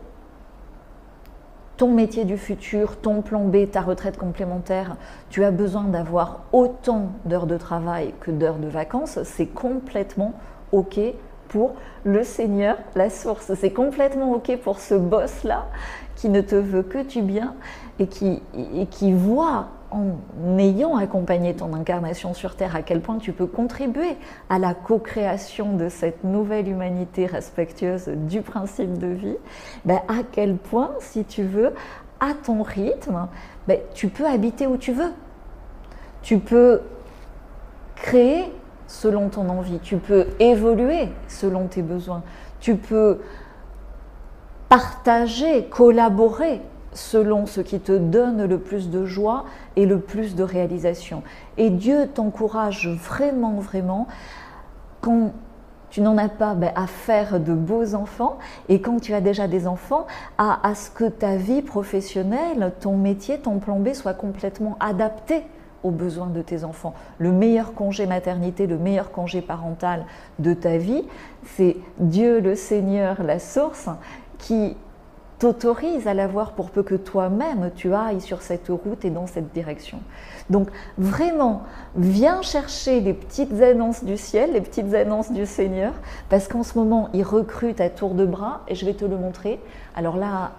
ton 1.77 1.93
métier 1.93 2.25
du 2.25 2.38
futur, 2.38 2.97
ton 2.97 3.23
plan 3.23 3.45
B, 3.45 3.71
ta 3.71 3.83
retraite 3.83 4.17
complémentaire, 4.17 4.97
tu 5.31 5.45
as 5.45 5.50
besoin 5.50 5.85
d'avoir 5.85 6.41
autant 6.53 7.12
d'heures 7.25 7.47
de 7.47 7.57
travail 7.57 8.15
que 8.21 8.31
d'heures 8.31 8.59
de 8.59 8.69
vacances, 8.69 9.21
c'est 9.23 9.47
complètement 9.47 10.35
OK 10.73 10.99
pour 11.49 11.75
le 12.05 12.25
Seigneur, 12.25 12.77
la 12.95 13.11
source. 13.11 13.53
C'est 13.55 13.71
complètement 13.71 14.33
OK 14.33 14.57
pour 14.62 14.81
ce 14.81 14.95
boss-là 14.95 15.67
qui 16.17 16.29
ne 16.29 16.41
te 16.41 16.57
veut 16.57 16.83
que 16.83 17.03
du 17.07 17.23
bien 17.23 17.55
et 17.99 18.07
qui, 18.07 19.12
voit 19.12 19.69
en 19.90 20.59
ayant 20.59 20.97
accompagné 20.97 21.55
ton 21.55 21.75
incarnation 21.75 22.35
sur 22.35 22.55
Terre, 22.55 22.76
à 22.76 22.83
quel 22.83 23.00
point 23.00 23.19
tu 23.19 23.33
peux 23.33 23.47
contribuer 23.47 24.17
à 24.50 24.59
la 24.59 24.75
co-création 24.75 25.75
de 25.76 25.88
cette 25.88 26.25
nouvelle 26.25 26.69
humanité 26.69 27.26
respectueuse 27.26 28.09
du 28.09 28.43
principe 28.43 28.99
de 28.99 29.09
vie, 29.09 29.37
ben 29.85 30.00
à 30.09 30.23
quel 30.31 30.57
point, 30.57 30.90
si 31.00 31.25
tu 31.25 31.43
veux, 31.43 31.73
à 32.21 32.35
ton 32.35 32.62
rythme, 32.62 33.28
ben 33.67 33.78
tu 33.95 34.09
peux 34.09 34.26
habiter 34.26 34.67
où 34.67 34.76
tu 34.76 34.93
veux. 34.93 35.12
Tu 36.23 36.38
peux 36.38 36.83
créer 37.97 38.52
selon 38.87 39.28
ton 39.28 39.49
envie, 39.49 39.78
tu 39.81 39.97
peux 39.97 40.26
évoluer 40.38 41.09
selon 41.28 41.67
tes 41.67 41.83
besoins, 41.83 42.23
tu 42.61 42.76
peux 42.76 43.21
partager, 44.69 45.64
collaborer 45.64 46.61
selon 46.99 47.47
ce 47.47 47.61
qui 47.61 47.78
te 47.78 47.97
donne 47.97 48.45
le 48.45 48.59
plus 48.59 48.90
de 48.90 49.05
joie 49.05 49.45
et 49.76 49.87
le 49.87 50.00
plus 50.00 50.35
de 50.35 50.43
réalisation. 50.43 51.23
Et 51.57 51.71
Dieu 51.71 52.09
t'encourage 52.12 52.88
vraiment, 52.88 53.55
vraiment, 53.55 54.09
quand 55.00 55.33
tu 55.90 56.00
n'en 56.00 56.19
as 56.19 56.28
pas 56.28 56.55
ben, 56.55 56.73
à 56.75 56.87
faire 56.87 57.40
de 57.40 57.55
beaux 57.55 57.95
enfants 57.95 58.38
et 58.69 58.81
quand 58.81 59.00
tu 59.00 59.14
as 59.14 59.21
déjà 59.21 59.47
des 59.47 59.67
enfants, 59.67 60.07
à, 60.37 60.67
à 60.69 60.75
ce 60.75 60.90
que 60.90 61.05
ta 61.05 61.37
vie 61.37 61.62
professionnelle, 61.62 62.73
ton 62.81 62.97
métier, 62.97 63.38
ton 63.38 63.59
plan 63.59 63.78
B 63.78 63.93
soit 63.95 64.14
complètement 64.14 64.76
adapté 64.81 65.45
aux 65.85 65.93
besoins 65.93 66.26
de 66.26 66.43
tes 66.43 66.64
enfants. 66.64 66.95
Le 67.19 67.31
meilleur 67.31 67.75
congé 67.75 68.07
maternité, 68.07 68.67
le 68.67 68.76
meilleur 68.76 69.12
congé 69.12 69.40
parental 69.40 70.05
de 70.40 70.52
ta 70.52 70.76
vie, 70.76 71.05
c'est 71.45 71.76
Dieu 71.99 72.40
le 72.40 72.57
Seigneur, 72.57 73.23
la 73.23 73.38
source, 73.38 73.88
qui 74.38 74.76
t'autorise 75.38 76.07
à 76.09 76.14
l'avoir 76.14 76.52
pour 76.52 76.71
peu 76.71 76.83
que 76.83 76.95
toi-même 76.95 77.71
tu 77.76 77.95
ailles 77.95 78.21
sur 78.21 78.42
cette 78.42 78.68
route 78.68 79.04
et 79.04 79.11
dans 79.11 79.26
cette 79.26 79.52
direction. 79.52 80.00
Donc 80.50 80.68
vraiment, 80.97 81.62
viens 81.97 82.42
chercher 82.42 83.00
les 83.00 83.14
petites 83.14 83.61
annonces 83.61 84.02
du 84.04 84.16
ciel, 84.16 84.52
les 84.52 84.61
petites 84.61 84.95
annonces 84.95 85.30
du 85.30 85.47
Seigneur, 85.47 85.92
parce 86.28 86.49
qu'en 86.49 86.62
ce 86.62 86.78
moment, 86.78 87.09
il 87.12 87.23
recrute 87.23 87.80
à 87.80 87.90
tour 87.90 88.14
de 88.14 88.26
bras, 88.26 88.62
et 88.68 88.75
je 88.75 88.85
vais 88.87 88.95
te 88.95 89.04
le 89.04 89.16
montrer. 89.16 89.61
Alors 89.95 90.16
là, 90.16 90.52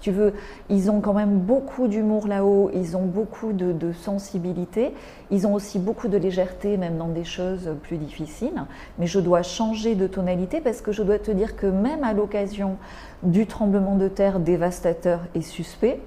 tu 0.00 0.10
veux, 0.10 0.32
ils 0.68 0.90
ont 0.90 1.00
quand 1.00 1.12
même 1.12 1.38
beaucoup 1.38 1.88
d'humour 1.88 2.26
là-haut, 2.26 2.70
ils 2.74 2.96
ont 2.96 3.04
beaucoup 3.04 3.52
de, 3.52 3.92
sensibilité, 3.92 4.94
ils 5.30 5.46
ont 5.46 5.54
aussi 5.54 5.78
beaucoup 5.78 6.08
de 6.08 6.16
légèreté, 6.16 6.76
même 6.76 6.96
dans 6.96 7.08
des 7.08 7.24
choses 7.24 7.70
plus 7.82 7.98
difficiles. 7.98 8.64
Mais 8.98 9.06
je 9.06 9.20
dois 9.20 9.42
changer 9.42 9.94
de 9.94 10.06
tonalité 10.06 10.60
parce 10.60 10.80
que 10.80 10.92
je 10.92 11.02
dois 11.02 11.18
te 11.18 11.30
dire 11.30 11.56
que 11.56 11.66
même 11.66 12.04
à 12.04 12.12
l'occasion 12.12 12.76
du 13.22 13.46
tremblement 13.46 13.96
de 13.96 14.08
terre 14.08 14.40
dévastateur 14.40 15.20
et 15.34 15.42
suspect, 15.42 16.00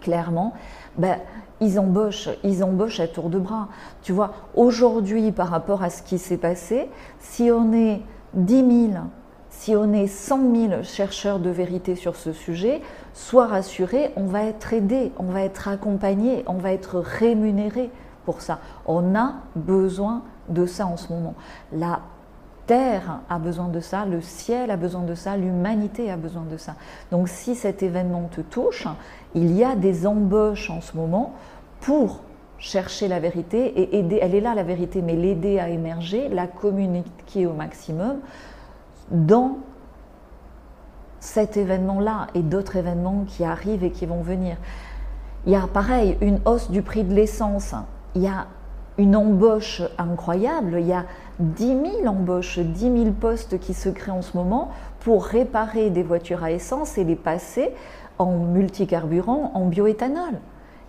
clairement, 0.00 0.52
ben, 0.96 1.18
ils 1.60 1.78
embauchent, 1.78 2.28
ils 2.44 2.62
embauchent 2.62 3.00
à 3.00 3.08
tour 3.08 3.30
de 3.30 3.38
bras. 3.38 3.68
Tu 4.02 4.12
vois, 4.12 4.32
aujourd'hui, 4.54 5.32
par 5.32 5.48
rapport 5.48 5.82
à 5.82 5.90
ce 5.90 6.02
qui 6.02 6.18
s'est 6.18 6.36
passé, 6.36 6.88
si 7.20 7.50
on 7.50 7.72
est 7.72 8.02
10 8.34 8.90
000 8.92 9.02
si 9.58 9.74
on 9.74 9.92
est 9.92 10.06
100 10.06 10.54
000 10.68 10.82
chercheurs 10.84 11.40
de 11.40 11.50
vérité 11.50 11.96
sur 11.96 12.14
ce 12.14 12.32
sujet, 12.32 12.80
sois 13.12 13.48
rassuré, 13.48 14.12
on 14.14 14.22
va 14.22 14.44
être 14.44 14.72
aidé, 14.72 15.10
on 15.18 15.24
va 15.24 15.42
être 15.42 15.66
accompagné, 15.66 16.44
on 16.46 16.54
va 16.58 16.72
être 16.72 17.00
rémunéré 17.00 17.90
pour 18.24 18.40
ça. 18.40 18.60
On 18.86 19.16
a 19.16 19.34
besoin 19.56 20.22
de 20.48 20.64
ça 20.64 20.86
en 20.86 20.96
ce 20.96 21.12
moment. 21.12 21.34
La 21.72 22.02
terre 22.66 23.18
a 23.28 23.40
besoin 23.40 23.66
de 23.66 23.80
ça, 23.80 24.06
le 24.06 24.20
ciel 24.20 24.70
a 24.70 24.76
besoin 24.76 25.02
de 25.02 25.16
ça, 25.16 25.36
l'humanité 25.36 26.08
a 26.08 26.16
besoin 26.16 26.44
de 26.48 26.56
ça. 26.56 26.76
Donc 27.10 27.28
si 27.28 27.56
cet 27.56 27.82
événement 27.82 28.28
te 28.30 28.42
touche, 28.42 28.86
il 29.34 29.56
y 29.56 29.64
a 29.64 29.74
des 29.74 30.06
embauches 30.06 30.70
en 30.70 30.80
ce 30.80 30.96
moment 30.96 31.34
pour 31.80 32.20
chercher 32.58 33.08
la 33.08 33.18
vérité 33.18 33.66
et 33.80 33.98
aider, 33.98 34.20
elle 34.22 34.36
est 34.36 34.40
là 34.40 34.54
la 34.54 34.62
vérité, 34.62 35.02
mais 35.02 35.16
l'aider 35.16 35.58
à 35.58 35.68
émerger, 35.68 36.28
la 36.28 36.46
communiquer 36.46 37.46
au 37.46 37.54
maximum 37.54 38.18
dans 39.10 39.58
cet 41.20 41.56
événement-là 41.56 42.28
et 42.34 42.42
d'autres 42.42 42.76
événements 42.76 43.24
qui 43.26 43.44
arrivent 43.44 43.84
et 43.84 43.90
qui 43.90 44.06
vont 44.06 44.22
venir. 44.22 44.56
Il 45.46 45.52
y 45.52 45.56
a 45.56 45.66
pareil 45.66 46.16
une 46.20 46.40
hausse 46.44 46.70
du 46.70 46.82
prix 46.82 47.04
de 47.04 47.14
l'essence, 47.14 47.74
il 48.14 48.22
y 48.22 48.28
a 48.28 48.46
une 48.98 49.14
embauche 49.14 49.82
incroyable, 49.96 50.76
il 50.80 50.86
y 50.86 50.92
a 50.92 51.04
10 51.38 51.66
000 52.02 52.06
embauches, 52.06 52.58
10 52.58 52.80
000 52.80 53.10
postes 53.12 53.58
qui 53.60 53.72
se 53.72 53.88
créent 53.88 54.12
en 54.12 54.22
ce 54.22 54.36
moment 54.36 54.70
pour 55.00 55.24
réparer 55.24 55.90
des 55.90 56.02
voitures 56.02 56.42
à 56.42 56.50
essence 56.50 56.98
et 56.98 57.04
les 57.04 57.16
passer 57.16 57.72
en 58.18 58.32
multicarburant, 58.32 59.52
en 59.54 59.66
bioéthanol 59.66 60.40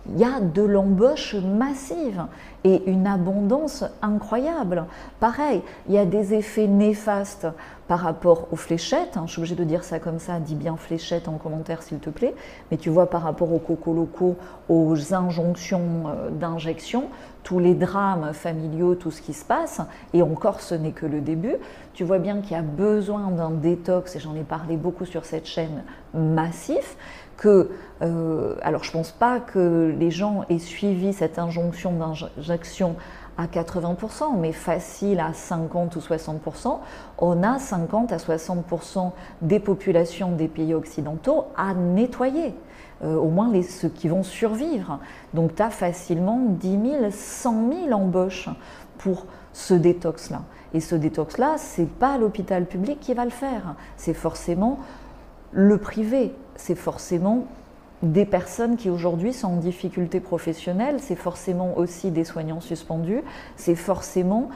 il 0.08 0.18
y 0.18 0.24
a 0.24 0.40
de 0.40 0.62
l'embauche 0.62 1.34
massive 1.34 2.24
et 2.64 2.82
une 2.90 3.06
abondance 3.06 3.84
incroyable. 4.02 4.84
Pareil, 5.18 5.62
il 5.88 5.94
y 5.94 5.98
a 5.98 6.06
des 6.06 6.34
effets 6.34 6.66
néfastes 6.66 7.46
par 7.90 7.98
rapport 7.98 8.46
aux 8.52 8.56
fléchettes. 8.56 9.16
Hein. 9.16 9.24
je 9.26 9.32
suis 9.32 9.40
obligée 9.40 9.56
de 9.56 9.64
dire 9.64 9.82
ça 9.82 9.98
comme 9.98 10.20
ça, 10.20 10.38
dis 10.38 10.54
bien 10.54 10.76
fléchettes 10.76 11.26
en 11.26 11.38
commentaire 11.38 11.82
s'il 11.82 11.98
te 11.98 12.08
plaît. 12.08 12.36
Mais 12.70 12.76
tu 12.76 12.88
vois 12.88 13.10
par 13.10 13.22
rapport 13.22 13.52
aux 13.52 13.58
cocos 13.58 13.92
locaux, 13.92 14.36
aux 14.68 15.12
injonctions 15.12 16.04
euh, 16.06 16.30
d'injection, 16.30 17.08
tous 17.42 17.58
les 17.58 17.74
drames 17.74 18.32
familiaux, 18.32 18.94
tout 18.94 19.10
ce 19.10 19.20
qui 19.20 19.32
se 19.32 19.44
passe, 19.44 19.80
et 20.14 20.22
encore 20.22 20.60
ce 20.60 20.76
n'est 20.76 20.92
que 20.92 21.04
le 21.04 21.20
début, 21.20 21.56
tu 21.92 22.04
vois 22.04 22.20
bien 22.20 22.40
qu'il 22.42 22.52
y 22.52 22.60
a 22.60 22.62
besoin 22.62 23.28
d'un 23.32 23.50
détox, 23.50 24.14
et 24.14 24.20
j'en 24.20 24.36
ai 24.36 24.44
parlé 24.44 24.76
beaucoup 24.76 25.04
sur 25.04 25.24
cette 25.24 25.46
chaîne, 25.46 25.82
massif, 26.14 26.96
que, 27.36 27.70
euh, 28.02 28.54
alors 28.62 28.84
je 28.84 28.90
ne 28.90 28.92
pense 28.92 29.10
pas 29.10 29.40
que 29.40 29.92
les 29.98 30.12
gens 30.12 30.44
aient 30.48 30.58
suivi 30.60 31.12
cette 31.12 31.40
injonction 31.40 31.92
d'injection 31.92 32.94
à 33.40 33.46
80%, 33.46 34.36
mais 34.38 34.52
facile 34.52 35.18
à 35.18 35.32
50 35.32 35.96
ou 35.96 35.98
60%, 35.98 36.78
on 37.18 37.42
a 37.42 37.58
50 37.58 38.12
à 38.12 38.18
60% 38.18 39.12
des 39.40 39.60
populations 39.60 40.32
des 40.32 40.48
pays 40.48 40.74
occidentaux 40.74 41.46
à 41.56 41.72
nettoyer. 41.72 42.54
Euh, 43.02 43.16
au 43.16 43.28
moins 43.28 43.50
les, 43.50 43.62
ceux 43.62 43.88
qui 43.88 44.08
vont 44.08 44.22
survivre. 44.22 44.98
Donc 45.32 45.54
tu 45.54 45.62
as 45.62 45.70
facilement 45.70 46.38
10 46.38 46.90
000, 47.00 47.10
100 47.10 47.72
000 47.88 47.92
embauches 47.92 48.50
pour 48.98 49.24
ce 49.54 49.72
détox-là. 49.72 50.42
Et 50.74 50.80
ce 50.80 50.94
détox-là, 50.94 51.56
ce 51.56 51.80
n'est 51.80 51.86
pas 51.86 52.18
l'hôpital 52.18 52.66
public 52.66 53.00
qui 53.00 53.14
va 53.14 53.24
le 53.24 53.30
faire, 53.30 53.74
c'est 53.96 54.14
forcément 54.14 54.78
le 55.52 55.78
privé, 55.78 56.34
c'est 56.56 56.74
forcément 56.74 57.46
des 58.02 58.24
personnes 58.24 58.76
qui 58.76 58.88
aujourd'hui 58.88 59.32
sont 59.32 59.48
en 59.48 59.56
difficulté 59.56 60.20
professionnelle, 60.20 60.96
c'est 61.00 61.16
forcément 61.16 61.76
aussi 61.76 62.10
des 62.10 62.24
soignants 62.24 62.60
suspendus, 62.60 63.22
c'est 63.56 63.74
forcément 63.74 64.48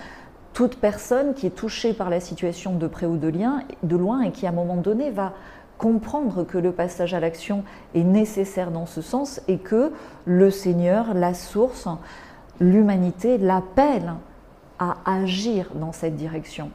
toute 0.54 0.76
personne 0.76 1.34
qui 1.34 1.46
est 1.46 1.54
touchée 1.54 1.92
par 1.92 2.10
la 2.10 2.20
situation 2.20 2.74
de 2.76 2.86
près 2.86 3.06
ou 3.06 3.16
de, 3.16 3.28
lien, 3.28 3.62
de 3.82 3.96
loin 3.96 4.22
et 4.22 4.30
qui 4.30 4.46
à 4.46 4.50
un 4.50 4.52
moment 4.52 4.76
donné 4.76 5.10
va 5.10 5.34
comprendre 5.78 6.44
que 6.44 6.56
le 6.56 6.72
passage 6.72 7.12
à 7.12 7.20
l'action 7.20 7.64
est 7.94 8.04
nécessaire 8.04 8.70
dans 8.70 8.86
ce 8.86 9.02
sens 9.02 9.40
et 9.48 9.58
que 9.58 9.92
le 10.24 10.50
Seigneur, 10.50 11.12
la 11.12 11.34
source, 11.34 11.88
l'humanité 12.60 13.36
l'appelle 13.36 14.14
à 14.78 14.96
agir 15.04 15.70
dans 15.74 15.92
cette 15.92 16.16
direction. 16.16 16.70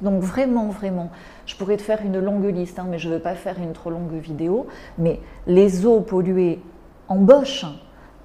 Donc 0.00 0.22
vraiment, 0.22 0.68
vraiment, 0.68 1.10
je 1.46 1.56
pourrais 1.56 1.76
te 1.76 1.82
faire 1.82 2.00
une 2.04 2.18
longue 2.20 2.46
liste, 2.46 2.78
hein, 2.78 2.86
mais 2.88 2.98
je 2.98 3.08
ne 3.08 3.14
veux 3.14 3.20
pas 3.20 3.34
faire 3.34 3.58
une 3.58 3.72
trop 3.72 3.90
longue 3.90 4.12
vidéo, 4.12 4.66
mais 4.96 5.20
les 5.46 5.86
eaux 5.86 6.00
polluées 6.00 6.60
embauchent, 7.08 7.66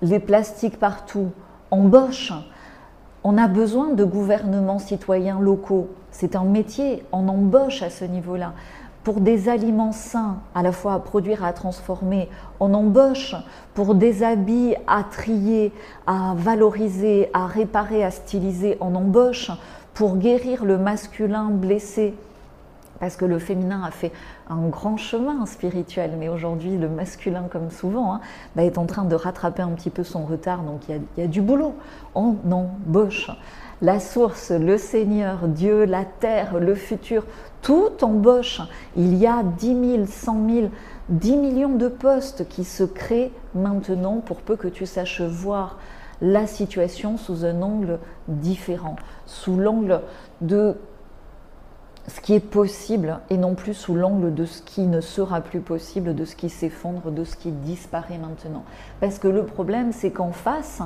les 0.02 0.20
plastiques 0.20 0.80
partout 0.80 1.32
embauchent. 1.72 2.34
On 3.24 3.38
a 3.38 3.48
besoin 3.48 3.90
de 3.90 4.04
gouvernements 4.04 4.80
citoyens 4.80 5.40
locaux. 5.40 5.90
C'est 6.12 6.36
un 6.36 6.44
métier, 6.44 7.04
on 7.12 7.28
embauche 7.28 7.82
à 7.82 7.90
ce 7.90 8.06
niveau-là. 8.06 8.54
Pour 9.04 9.20
des 9.20 9.50
aliments 9.50 9.92
sains, 9.92 10.38
à 10.56 10.62
la 10.62 10.72
fois 10.72 10.94
à 10.94 11.00
produire, 11.00 11.44
à 11.44 11.52
transformer, 11.54 12.30
on 12.60 12.74
embauche. 12.74 13.36
Pour 13.74 13.96
des 13.96 14.24
habits 14.24 14.76
à 14.88 15.04
trier, 15.04 15.74
à 16.06 16.34
valoriser, 16.38 17.30
à 17.34 17.48
réparer, 17.48 18.04
à 18.04 18.12
styliser, 18.12 18.78
on 18.80 18.94
embauche 18.96 19.52
pour 19.94 20.18
guérir 20.18 20.66
le 20.66 20.78
masculin 20.78 21.50
blessé, 21.50 22.14
parce 23.00 23.16
que 23.16 23.26
le 23.26 23.38
féminin 23.38 23.84
a 23.84 23.92
fait 23.92 24.12
un 24.50 24.68
grand 24.68 24.98
chemin 24.98 25.46
spirituel, 25.46 26.12
mais 26.18 26.30
aujourd'hui 26.30 26.78
le 26.78 26.90
masculin, 26.90 27.44
comme 27.52 27.70
souvent, 27.70 28.14
hein, 28.14 28.22
bah, 28.56 28.64
est 28.64 28.78
en 28.78 28.86
train 28.86 29.04
de 29.04 29.16
rattraper 29.16 29.62
un 29.62 29.72
petit 29.72 29.90
peu 29.90 30.04
son 30.04 30.26
retard, 30.26 30.64
donc 30.64 30.82
il 30.88 31.02
y, 31.18 31.22
a, 31.22 31.28
du 31.28 31.42
boulot. 31.42 31.76
On 32.16 32.36
embauche. 32.50 33.30
La 33.82 34.00
source, 34.00 34.52
le 34.52 34.78
Seigneur, 34.78 35.48
Dieu, 35.50 35.84
la 35.84 36.06
terre, 36.06 36.60
le 36.60 36.76
futur, 36.76 37.26
tout 37.62 37.92
embauche. 38.02 38.62
Il 38.96 39.16
y 39.16 39.28
a 39.28 39.44
10 39.44 39.96
000, 39.96 40.06
100 40.08 40.50
000, 40.50 40.68
10 41.10 41.36
millions 41.36 41.76
de 41.76 41.90
postes 41.90 42.48
qui 42.48 42.64
se 42.64 42.84
créent 42.84 43.32
maintenant 43.54 44.22
pour 44.26 44.38
peu 44.38 44.56
que 44.56 44.70
tu 44.70 44.86
saches 44.86 45.22
voir 45.22 45.78
la 46.22 46.48
situation 46.48 47.18
sous 47.18 47.44
un 47.44 47.62
angle 47.62 48.00
différent, 48.30 48.96
sous 49.34 49.58
l'angle 49.58 50.02
de 50.42 50.76
ce 52.08 52.20
qui 52.20 52.34
est 52.34 52.42
possible 52.42 53.20
et 53.30 53.38
non 53.38 53.56
plus 53.56 53.74
sous 53.74 53.96
l'angle 53.96 54.34
de 54.34 54.46
ce 54.46 54.62
qui 54.62 54.88
ne 54.88 55.00
sera 55.00 55.40
plus 55.40 55.62
possible, 55.62 56.14
de 56.14 56.26
ce 56.26 56.36
qui 56.36 56.50
s'effondre, 56.50 57.12
de 57.12 57.24
ce 57.24 57.38
qui 57.38 57.52
disparaît 57.52 58.18
maintenant. 58.18 58.64
Parce 59.00 59.20
que 59.20 59.30
le 59.30 59.46
problème, 59.46 59.94
c'est 59.94 60.12
qu'en 60.12 60.34
face, 60.34 60.82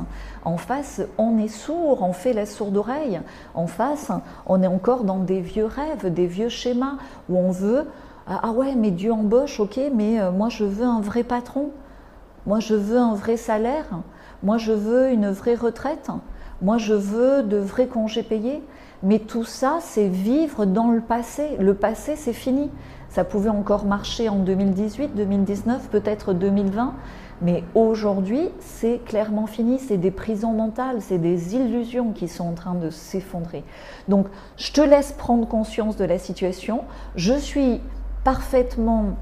en 0.45 0.57
face, 0.57 1.01
on 1.17 1.39
est 1.39 1.47
sourd, 1.47 2.03
on 2.03 2.13
fait 2.13 2.33
la 2.33 2.45
sourde 2.45 2.77
oreille. 2.77 3.19
En 3.55 3.65
face, 3.65 4.11
on 4.45 4.61
est 4.61 4.67
encore 4.67 5.05
dans 5.05 5.19
des 5.19 5.41
vieux 5.41 5.65
rêves, 5.65 6.13
des 6.13 6.27
vieux 6.27 6.49
schémas 6.49 6.97
où 7.29 7.37
on 7.37 7.51
veut 7.51 7.85
ah 8.29 8.51
ouais, 8.51 8.75
mais 8.75 8.91
Dieu 8.91 9.13
embauche, 9.13 9.61
ok, 9.61 9.79
mais 9.95 10.19
euh, 10.19 10.31
moi 10.31 10.49
je 10.49 10.65
veux 10.65 10.83
un 10.83 10.99
vrai 10.99 11.23
patron, 11.23 11.69
moi 12.45 12.59
je 12.59 12.75
veux 12.75 12.97
un 12.97 13.15
vrai 13.15 13.37
salaire, 13.37 13.85
moi, 14.43 14.57
je 14.57 14.71
veux 14.71 15.09
une 15.09 15.31
vraie 15.31 15.55
retraite. 15.55 16.09
Moi, 16.61 16.77
je 16.77 16.93
veux 16.93 17.43
de 17.43 17.57
vrais 17.57 17.87
congés 17.87 18.23
payés. 18.23 18.63
Mais 19.03 19.19
tout 19.19 19.43
ça, 19.43 19.77
c'est 19.79 20.07
vivre 20.07 20.65
dans 20.65 20.89
le 20.89 21.01
passé. 21.01 21.55
Le 21.59 21.75
passé, 21.75 22.15
c'est 22.15 22.33
fini. 22.33 22.71
Ça 23.09 23.23
pouvait 23.23 23.49
encore 23.49 23.85
marcher 23.85 24.27
en 24.27 24.39
2018, 24.39 25.15
2019, 25.15 25.89
peut-être 25.89 26.33
2020. 26.33 26.95
Mais 27.41 27.63
aujourd'hui, 27.75 28.49
c'est 28.59 28.99
clairement 29.05 29.45
fini, 29.45 29.77
c'est 29.77 29.97
des 29.97 30.09
prisons 30.09 30.53
mentales, 30.53 31.01
c'est 31.01 31.19
des 31.19 31.55
illusions 31.55 32.11
qui 32.11 32.27
sont 32.27 32.45
en 32.45 32.53
train 32.53 32.73
de 32.73 32.89
s'effondrer. 32.89 33.63
Donc, 34.07 34.25
je 34.57 34.71
te 34.71 34.81
laisse 34.81 35.11
prendre 35.11 35.47
conscience 35.47 35.97
de 35.97 36.05
la 36.05 36.17
situation. 36.17 36.83
Je 37.15 37.35
suis 37.35 37.79
parfaitement 38.23 39.17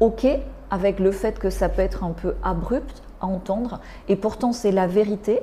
OK 0.00 0.26
avec 0.70 1.00
le 1.00 1.10
fait 1.10 1.38
que 1.38 1.48
ça 1.48 1.70
peut 1.70 1.80
être 1.80 2.04
un 2.04 2.10
peu 2.10 2.34
abrupt 2.42 3.02
à 3.22 3.26
entendre, 3.26 3.80
et 4.08 4.16
pourtant 4.16 4.52
c'est 4.52 4.72
la 4.72 4.86
vérité. 4.86 5.40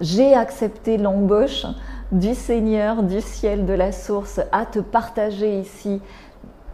J'ai 0.00 0.34
accepté 0.34 0.98
l'embauche 0.98 1.66
du 2.12 2.34
Seigneur, 2.34 3.02
du 3.02 3.20
ciel, 3.20 3.64
de 3.66 3.72
la 3.72 3.92
source, 3.92 4.40
à 4.52 4.66
te 4.66 4.78
partager 4.78 5.58
ici 5.60 6.00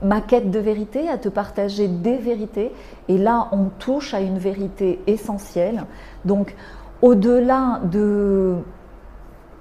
ma 0.03 0.21
quête 0.21 0.51
de 0.51 0.59
vérité, 0.59 1.09
à 1.09 1.19
te 1.19 1.29
partager 1.29 1.87
des 1.87 2.17
vérités. 2.17 2.73
Et 3.09 3.19
là, 3.19 3.49
on 3.53 3.67
touche 3.79 4.15
à 4.15 4.21
une 4.21 4.39
vérité 4.39 5.01
essentielle. 5.07 5.85
Donc, 6.25 6.55
au-delà 7.01 7.81
de 7.85 8.57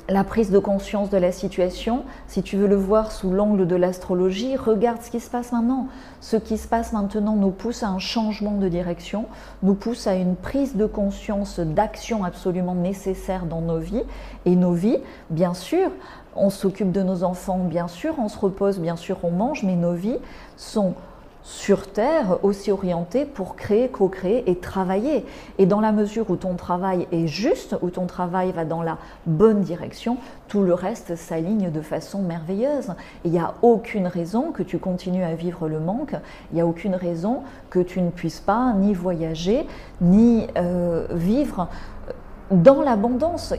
la 0.10 0.24
prise 0.24 0.52
de 0.52 0.60
conscience 0.60 1.10
de 1.10 1.18
la 1.18 1.32
situation, 1.32 2.04
si 2.28 2.44
tu 2.44 2.58
veux 2.58 2.68
le 2.68 2.76
voir 2.76 3.12
sous 3.12 3.32
l'angle 3.32 3.68
de 3.68 3.76
l'astrologie, 3.76 4.58
regarde 4.58 5.02
ce 5.02 5.10
qui 5.10 5.20
se 5.20 5.30
passe 5.30 5.52
maintenant. 5.52 5.88
Ce 6.20 6.36
qui 6.36 6.58
se 6.58 6.68
passe 6.68 6.92
maintenant 6.92 7.36
nous 7.36 7.52
pousse 7.52 7.84
à 7.84 7.88
un 7.88 8.00
changement 8.00 8.58
de 8.58 8.68
direction, 8.68 9.26
nous 9.64 9.76
pousse 9.76 10.08
à 10.08 10.16
une 10.16 10.36
prise 10.36 10.76
de 10.76 10.86
conscience 10.86 11.60
d'action 11.60 12.24
absolument 12.24 12.76
nécessaire 12.76 13.46
dans 13.46 13.62
nos 13.62 13.80
vies. 13.80 14.04
Et 14.46 14.56
nos 14.56 14.74
vies, 14.74 14.98
bien 15.30 15.54
sûr, 15.54 15.92
on 16.36 16.50
s'occupe 16.50 16.92
de 16.92 17.04
nos 17.04 17.24
enfants, 17.24 17.60
bien 17.60 17.88
sûr, 17.88 18.16
on 18.18 18.28
se 18.28 18.40
repose, 18.40 18.80
bien 18.80 18.96
sûr, 18.96 19.18
on 19.24 19.32
mange, 19.32 19.64
mais 19.64 19.76
nos 19.76 19.94
vies 19.94 20.20
sont 20.58 20.94
sur 21.44 21.88
Terre 21.88 22.44
aussi 22.44 22.72
orientées 22.72 23.26
pour 23.26 23.56
créer, 23.56 23.90
co-créer 23.90 24.50
et 24.50 24.56
travailler. 24.56 25.26
Et 25.58 25.66
dans 25.66 25.80
la 25.80 25.92
mesure 25.92 26.30
où 26.30 26.36
ton 26.36 26.56
travail 26.56 27.08
est 27.12 27.28
juste, 27.28 27.76
où 27.82 27.90
ton 27.90 28.06
travail 28.06 28.52
va 28.52 28.66
dans 28.66 28.84
la 28.84 28.98
bonne 29.26 29.62
direction, 29.62 30.18
tout 30.48 30.62
le 30.62 30.74
reste 30.74 31.16
s'aligne 31.16 31.72
de 31.72 31.82
façon 31.82 32.22
merveilleuse. 32.22 32.94
Il 33.26 33.32
n'y 33.32 33.40
a 33.40 33.54
aucune 33.62 34.08
raison 34.08 34.52
que 34.52 34.64
tu 34.64 34.78
continues 34.78 35.24
à 35.24 35.36
vivre 35.36 35.68
le 35.68 35.80
manque, 35.80 36.16
il 36.52 36.56
n'y 36.56 36.62
a 36.62 36.66
aucune 36.66 36.96
raison 36.96 37.42
que 37.70 37.80
tu 37.80 38.02
ne 38.02 38.10
puisses 38.10 38.42
pas 38.42 38.74
ni 38.74 38.94
voyager, 38.94 39.68
ni 40.00 40.48
euh, 40.58 41.08
vivre 41.12 41.68
dans 42.52 42.82
l'abondance. 42.82 43.54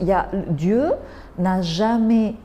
Dieu 0.49 0.91
n'a 1.39 1.61
jamais 1.61 2.35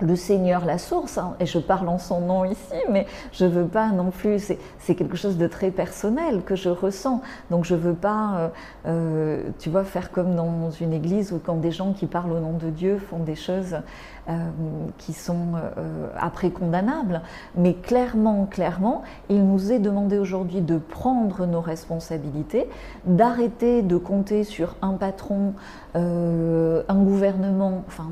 le 0.00 0.14
Seigneur, 0.14 0.64
la 0.64 0.78
source, 0.78 1.16
hein, 1.16 1.36
et 1.40 1.46
je 1.46 1.58
parle 1.58 1.88
en 1.88 1.98
son 1.98 2.20
nom 2.20 2.44
ici, 2.44 2.74
mais 2.90 3.06
je 3.32 3.46
veux 3.46 3.66
pas 3.66 3.88
non 3.88 4.10
plus, 4.10 4.52
c'est 4.78 4.94
quelque 4.94 5.16
chose 5.16 5.38
de 5.38 5.46
très 5.46 5.70
personnel 5.70 6.42
que 6.42 6.54
je 6.54 6.68
ressens, 6.68 7.22
donc 7.50 7.64
je 7.64 7.74
veux 7.74 7.94
pas, 7.94 8.36
euh, 8.36 8.48
euh, 8.86 9.42
tu 9.58 9.70
vois, 9.70 9.84
faire 9.84 10.10
comme 10.10 10.34
dans 10.34 10.70
une 10.70 10.92
église 10.92 11.32
où 11.32 11.40
quand 11.42 11.56
des 11.56 11.70
gens 11.70 11.92
qui 11.92 12.06
parlent 12.06 12.32
au 12.32 12.40
nom 12.40 12.52
de 12.52 12.68
Dieu 12.68 12.98
font 12.98 13.20
des 13.20 13.36
choses 13.36 13.78
euh, 14.28 14.50
qui 14.98 15.12
sont 15.12 15.52
après 16.18 16.50
condamnables, 16.50 17.22
mais 17.54 17.72
clairement, 17.74 18.46
clairement, 18.46 19.02
il 19.30 19.46
nous 19.46 19.72
est 19.72 19.78
demandé 19.78 20.18
aujourd'hui 20.18 20.60
de 20.60 20.76
prendre 20.76 21.46
nos 21.46 21.60
responsabilités, 21.60 22.68
d'arrêter 23.06 23.82
de 23.82 23.96
compter 23.96 24.44
sur 24.44 24.76
un 24.82 24.92
patron, 24.92 25.54
un 25.94 27.02
gouvernement, 27.02 27.84
enfin, 27.86 28.08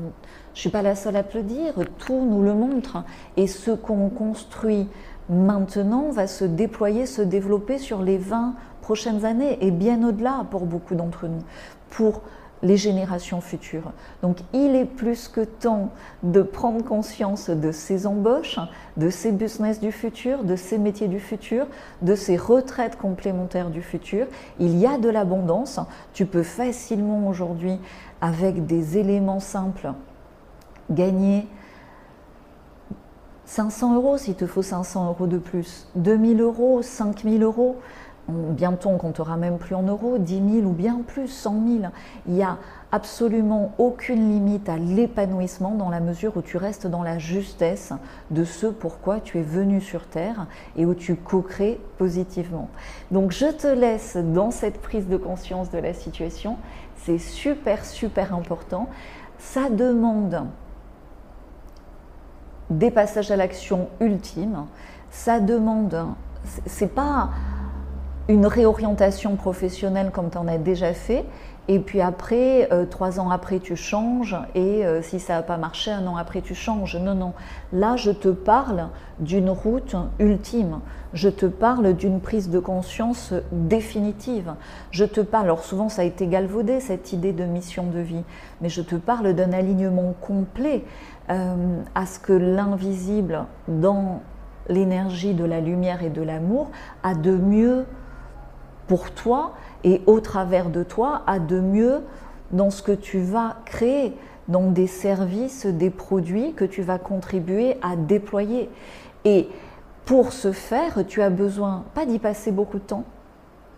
je 0.55 0.59
ne 0.59 0.61
suis 0.61 0.69
pas 0.69 0.81
la 0.81 0.95
seule 0.95 1.17
à 1.17 1.23
dire, 1.23 1.73
tout 1.99 2.25
nous 2.25 2.41
le 2.41 2.53
montre. 2.53 3.03
Et 3.35 3.45
ce 3.45 3.71
qu'on 3.71 4.09
construit 4.09 4.87
maintenant 5.29 6.11
va 6.11 6.27
se 6.27 6.45
déployer, 6.45 7.05
se 7.05 7.21
développer 7.21 7.77
sur 7.77 8.01
les 8.01 8.17
20 8.17 8.55
prochaines 8.81 9.25
années 9.25 9.57
et 9.59 9.69
bien 9.69 10.01
au-delà 10.07 10.45
pour 10.49 10.65
beaucoup 10.65 10.95
d'entre 10.95 11.27
nous, 11.27 11.41
pour 11.89 12.21
les 12.63 12.77
générations 12.77 13.41
futures. 13.41 13.91
Donc 14.21 14.37
il 14.53 14.75
est 14.75 14.85
plus 14.85 15.27
que 15.27 15.41
temps 15.41 15.89
de 16.23 16.41
prendre 16.41 16.85
conscience 16.85 17.49
de 17.49 17.73
ces 17.73 18.07
embauches, 18.07 18.59
de 18.95 19.09
ces 19.09 19.33
business 19.33 19.81
du 19.81 19.91
futur, 19.91 20.45
de 20.45 20.55
ces 20.55 20.77
métiers 20.77 21.09
du 21.09 21.19
futur, 21.19 21.67
de 22.01 22.15
ces 22.15 22.37
retraites 22.37 22.97
complémentaires 22.97 23.71
du 23.71 23.81
futur. 23.81 24.27
Il 24.59 24.77
y 24.77 24.87
a 24.87 24.97
de 24.97 25.09
l'abondance. 25.09 25.81
Tu 26.13 26.25
peux 26.25 26.43
facilement 26.43 27.27
aujourd'hui, 27.27 27.77
avec 28.21 28.65
des 28.65 28.97
éléments 28.97 29.41
simples, 29.41 29.91
gagner 30.89 31.47
500 33.45 33.95
euros 33.95 34.17
s'il 34.17 34.35
te 34.35 34.47
faut 34.47 34.63
500 34.63 35.07
euros 35.07 35.27
de 35.27 35.37
plus, 35.37 35.87
2000 35.95 36.41
euros, 36.41 36.81
5000 36.81 37.43
euros, 37.43 37.77
bientôt 38.27 38.89
on 38.89 38.97
comptera 38.97 39.37
même 39.37 39.57
plus 39.57 39.75
en 39.75 39.83
euros, 39.83 40.17
10 40.17 40.61
000 40.61 40.67
ou 40.67 40.71
bien 40.71 41.01
plus, 41.05 41.27
100 41.27 41.51
000. 41.81 41.91
Il 42.27 42.33
n'y 42.33 42.43
a 42.43 42.57
absolument 42.91 43.73
aucune 43.77 44.29
limite 44.29 44.67
à 44.69 44.77
l'épanouissement 44.77 45.71
dans 45.71 45.89
la 45.89 45.99
mesure 45.99 46.35
où 46.37 46.41
tu 46.41 46.57
restes 46.57 46.87
dans 46.87 47.03
la 47.03 47.19
justesse 47.19 47.93
de 48.31 48.43
ce 48.43 48.67
pourquoi 48.67 49.19
tu 49.19 49.39
es 49.39 49.43
venu 49.43 49.81
sur 49.81 50.07
Terre 50.07 50.47
et 50.75 50.85
où 50.85 50.95
tu 50.95 51.15
co-crées 51.15 51.79
positivement. 51.97 52.69
Donc 53.11 53.31
je 53.31 53.51
te 53.51 53.67
laisse 53.67 54.17
dans 54.17 54.51
cette 54.51 54.81
prise 54.81 55.07
de 55.07 55.17
conscience 55.17 55.69
de 55.69 55.77
la 55.77 55.93
situation. 55.93 56.57
C'est 57.03 57.19
super, 57.19 57.85
super 57.85 58.33
important. 58.33 58.89
Ça 59.37 59.69
demande 59.69 60.47
des 62.69 62.91
passages 62.91 63.31
à 63.31 63.35
l'action 63.35 63.89
ultimes. 63.99 64.65
Ça 65.11 65.39
demande, 65.39 66.05
c'est 66.65 66.93
pas 66.93 67.29
une 68.27 68.45
réorientation 68.45 69.35
professionnelle 69.35 70.11
comme 70.11 70.29
tu 70.29 70.37
en 70.37 70.47
as 70.47 70.57
déjà 70.57 70.93
fait, 70.93 71.25
et 71.67 71.79
puis 71.79 71.99
après, 71.99 72.71
euh, 72.71 72.85
trois 72.85 73.19
ans 73.19 73.31
après, 73.31 73.59
tu 73.59 73.75
changes, 73.75 74.35
et 74.53 74.85
euh, 74.85 75.01
si 75.01 75.19
ça 75.19 75.35
n'a 75.35 75.41
pas 75.41 75.57
marché, 75.57 75.91
un 75.91 76.05
an 76.05 76.15
après, 76.15 76.41
tu 76.41 76.53
changes. 76.53 76.95
Non, 76.95 77.15
non. 77.15 77.33
Là, 77.73 77.95
je 77.95 78.11
te 78.11 78.29
parle 78.29 78.89
d'une 79.19 79.49
route 79.49 79.95
ultime. 80.19 80.79
Je 81.13 81.29
te 81.29 81.45
parle 81.45 81.93
d'une 81.93 82.19
prise 82.19 82.49
de 82.49 82.59
conscience 82.59 83.33
définitive. 83.51 84.53
Je 84.91 85.05
te 85.05 85.21
parle, 85.21 85.45
alors 85.45 85.63
souvent 85.63 85.89
ça 85.89 86.01
a 86.01 86.05
été 86.05 86.27
galvaudé, 86.27 86.79
cette 86.81 87.13
idée 87.13 87.31
de 87.31 87.45
mission 87.45 87.85
de 87.85 87.99
vie, 87.99 88.23
mais 88.61 88.69
je 88.69 88.81
te 88.81 88.95
parle 88.95 89.33
d'un 89.33 89.53
alignement 89.53 90.13
complet 90.19 90.83
euh, 91.29 91.55
à 91.95 92.05
ce 92.05 92.19
que 92.19 92.33
l'invisible, 92.33 93.45
dans 93.67 94.21
l'énergie 94.67 95.33
de 95.33 95.45
la 95.45 95.61
lumière 95.61 96.03
et 96.03 96.09
de 96.09 96.21
l'amour, 96.21 96.69
a 97.01 97.15
de 97.15 97.31
mieux 97.31 97.85
pour 98.87 99.11
toi 99.11 99.53
et 99.83 100.01
au 100.05 100.19
travers 100.19 100.69
de 100.69 100.83
toi 100.83 101.23
a 101.27 101.39
de 101.39 101.59
mieux 101.59 102.01
dans 102.51 102.69
ce 102.69 102.81
que 102.81 102.91
tu 102.91 103.19
vas 103.19 103.57
créer, 103.65 104.13
dans 104.47 104.69
des 104.69 104.87
services, 104.87 105.65
des 105.65 105.89
produits 105.89 106.53
que 106.53 106.65
tu 106.65 106.81
vas 106.81 106.99
contribuer 106.99 107.77
à 107.81 107.95
déployer. 107.95 108.69
Et 109.25 109.49
pour 110.05 110.31
ce 110.31 110.51
faire, 110.51 111.05
tu 111.07 111.21
as 111.21 111.29
besoin, 111.29 111.83
pas 111.93 112.05
d'y 112.05 112.19
passer 112.19 112.51
beaucoup 112.51 112.77
de 112.77 112.83
temps, 112.83 113.05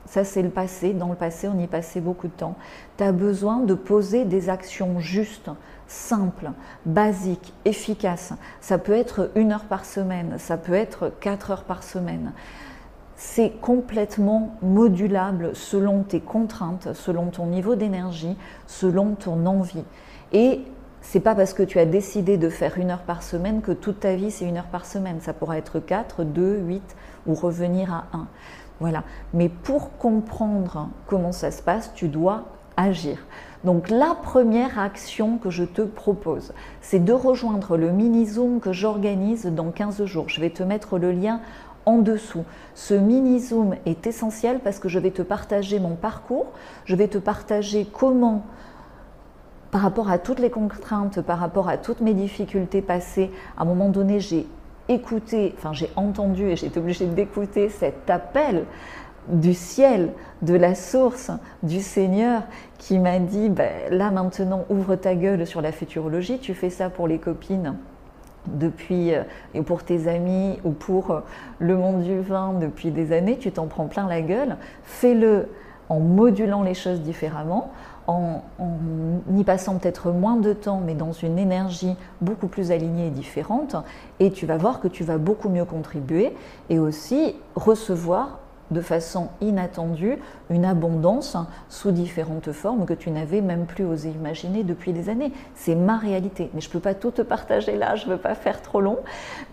ça 0.05 0.23
c'est 0.23 0.41
le 0.41 0.49
passé, 0.49 0.93
dans 0.93 1.09
le 1.09 1.15
passé 1.15 1.47
on 1.47 1.59
y 1.59 1.67
passait 1.67 2.01
beaucoup 2.01 2.27
de 2.27 2.33
temps, 2.33 2.55
tu 2.97 3.03
as 3.03 3.11
besoin 3.11 3.59
de 3.59 3.73
poser 3.73 4.25
des 4.25 4.49
actions 4.49 4.99
justes, 4.99 5.49
simples, 5.87 6.51
basiques, 6.85 7.53
efficaces. 7.63 8.33
Ça 8.59 8.77
peut 8.77 8.93
être 8.93 9.31
une 9.35 9.53
heure 9.53 9.65
par 9.65 9.85
semaine, 9.85 10.35
ça 10.37 10.57
peut 10.57 10.73
être 10.73 11.11
quatre 11.21 11.51
heures 11.51 11.63
par 11.63 11.83
semaine 11.83 12.33
c'est 13.17 13.49
complètement 13.49 14.55
modulable 14.61 15.55
selon 15.55 16.03
tes 16.03 16.21
contraintes, 16.21 16.93
selon 16.93 17.25
ton 17.25 17.47
niveau 17.47 17.75
d'énergie, 17.75 18.37
selon 18.67 19.15
ton 19.15 19.45
envie. 19.47 19.83
Et 20.31 20.61
c'est 21.01 21.19
pas 21.19 21.33
parce 21.33 21.53
que 21.53 21.63
tu 21.63 21.79
as 21.79 21.85
décidé 21.85 22.37
de 22.37 22.49
faire 22.49 22.77
une 22.77 22.91
heure 22.91 23.01
par 23.01 23.23
semaine 23.23 23.61
que 23.61 23.71
toute 23.71 24.01
ta 24.01 24.15
vie 24.15 24.29
c'est 24.29 24.45
une 24.45 24.57
heure 24.57 24.67
par 24.67 24.85
semaine. 24.85 25.19
Ça 25.19 25.33
pourra 25.33 25.57
être 25.57 25.79
4, 25.79 26.23
2, 26.23 26.59
8 26.59 26.95
ou 27.25 27.33
revenir 27.33 27.91
à 27.91 28.05
1. 28.13 28.27
Voilà. 28.79 29.03
Mais 29.33 29.49
pour 29.49 29.97
comprendre 29.97 30.89
comment 31.07 31.31
ça 31.31 31.49
se 31.49 31.63
passe, 31.63 31.91
tu 31.95 32.09
dois 32.09 32.45
agir. 32.77 33.17
Donc 33.63 33.89
la 33.89 34.15
première 34.21 34.77
action 34.77 35.39
que 35.39 35.49
je 35.49 35.63
te 35.63 35.81
propose, 35.81 36.53
c'est 36.81 37.03
de 37.03 37.11
rejoindre 37.11 37.75
le 37.75 37.91
mini-zoom 37.91 38.59
que 38.59 38.71
j'organise 38.71 39.47
dans 39.47 39.71
15 39.71 40.05
jours. 40.05 40.29
Je 40.29 40.39
vais 40.39 40.51
te 40.51 40.61
mettre 40.61 40.99
le 40.99 41.11
lien 41.11 41.41
en 41.87 41.97
dessous. 41.99 42.43
Ce 42.75 42.93
mini-zoom 42.93 43.75
est 43.85 44.05
essentiel 44.05 44.59
parce 44.59 44.77
que 44.77 44.89
je 44.89 44.99
vais 44.99 45.11
te 45.11 45.21
partager 45.21 45.79
mon 45.79 45.95
parcours, 45.95 46.47
je 46.85 46.95
vais 46.95 47.07
te 47.07 47.17
partager 47.17 47.87
comment, 47.91 48.45
par 49.71 49.81
rapport 49.81 50.11
à 50.11 50.19
toutes 50.19 50.39
les 50.39 50.49
contraintes, 50.49 51.21
par 51.21 51.39
rapport 51.39 51.69
à 51.69 51.77
toutes 51.77 52.01
mes 52.01 52.13
difficultés 52.13 52.81
passées, 52.81 53.31
à 53.57 53.61
un 53.61 53.65
moment 53.65 53.87
donné, 53.87 54.19
j'ai 54.19 54.45
écouté, 54.89 55.55
enfin 55.57 55.73
j'ai 55.73 55.89
entendu 55.95 56.49
et 56.49 56.55
j'ai 56.57 56.67
été 56.67 56.79
obligée 56.79 57.07
d'écouter 57.07 57.69
cet 57.69 58.09
appel 58.09 58.65
du 59.29 59.53
ciel, 59.53 60.11
de 60.41 60.55
la 60.55 60.75
source, 60.75 61.31
du 61.63 61.81
Seigneur 61.81 62.43
qui 62.77 62.99
m'a 62.99 63.19
dit, 63.19 63.49
ben, 63.49 63.71
là 63.91 64.11
maintenant, 64.11 64.65
ouvre 64.69 64.95
ta 64.95 65.15
gueule 65.15 65.47
sur 65.47 65.61
la 65.61 65.71
futurologie, 65.71 66.39
tu 66.39 66.53
fais 66.53 66.69
ça 66.69 66.89
pour 66.89 67.07
les 67.07 67.17
copines 67.17 67.75
depuis, 68.55 69.13
euh, 69.13 69.23
et 69.53 69.61
pour 69.61 69.83
tes 69.83 70.07
amis 70.07 70.59
ou 70.63 70.71
pour 70.71 71.11
euh, 71.11 71.19
le 71.59 71.75
monde 71.75 72.03
du 72.03 72.19
vin 72.19 72.53
depuis 72.53 72.91
des 72.91 73.11
années, 73.11 73.37
tu 73.37 73.51
t'en 73.51 73.67
prends 73.67 73.87
plein 73.87 74.07
la 74.07 74.21
gueule, 74.21 74.57
fais-le 74.83 75.47
en 75.89 75.99
modulant 75.99 76.63
les 76.63 76.73
choses 76.73 77.01
différemment, 77.01 77.71
en, 78.07 78.41
y 79.35 79.43
passant 79.43 79.77
peut-être 79.77 80.11
moins 80.11 80.37
de 80.37 80.53
temps, 80.53 80.81
mais 80.85 80.95
dans 80.95 81.11
une 81.11 81.37
énergie 81.37 81.95
beaucoup 82.21 82.47
plus 82.47 82.71
alignée 82.71 83.07
et 83.07 83.11
différente, 83.11 83.75
et 84.19 84.31
tu 84.31 84.45
vas 84.45 84.57
voir 84.57 84.79
que 84.79 84.87
tu 84.87 85.03
vas 85.03 85.17
beaucoup 85.17 85.49
mieux 85.49 85.65
contribuer 85.65 86.33
et 86.69 86.79
aussi 86.79 87.35
recevoir 87.55 88.39
de 88.71 88.81
façon 88.81 89.29
inattendue 89.41 90.17
une 90.49 90.65
abondance 90.65 91.37
sous 91.69 91.91
différentes 91.91 92.51
formes 92.51 92.85
que 92.85 92.93
tu 92.93 93.11
n'avais 93.11 93.41
même 93.41 93.65
plus 93.65 93.85
osé 93.85 94.09
imaginer 94.09 94.63
depuis 94.63 94.93
des 94.93 95.09
années. 95.09 95.31
C'est 95.55 95.75
ma 95.75 95.97
réalité, 95.97 96.49
mais 96.53 96.61
je 96.61 96.67
ne 96.67 96.73
peux 96.73 96.79
pas 96.79 96.93
tout 96.93 97.11
te 97.11 97.21
partager 97.21 97.75
là, 97.77 97.95
je 97.95 98.05
ne 98.05 98.11
veux 98.11 98.17
pas 98.17 98.35
faire 98.35 98.61
trop 98.61 98.81
long. 98.81 98.99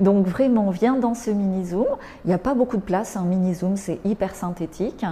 Donc 0.00 0.26
vraiment, 0.26 0.70
viens 0.70 0.96
dans 0.96 1.14
ce 1.14 1.30
mini-zoom. 1.30 1.86
Il 2.24 2.28
n'y 2.28 2.34
a 2.34 2.38
pas 2.38 2.54
beaucoup 2.54 2.76
de 2.76 2.82
place, 2.82 3.16
un 3.16 3.24
mini-zoom, 3.24 3.76
c'est 3.76 4.00
hyper 4.04 4.34
synthétique. 4.34 5.04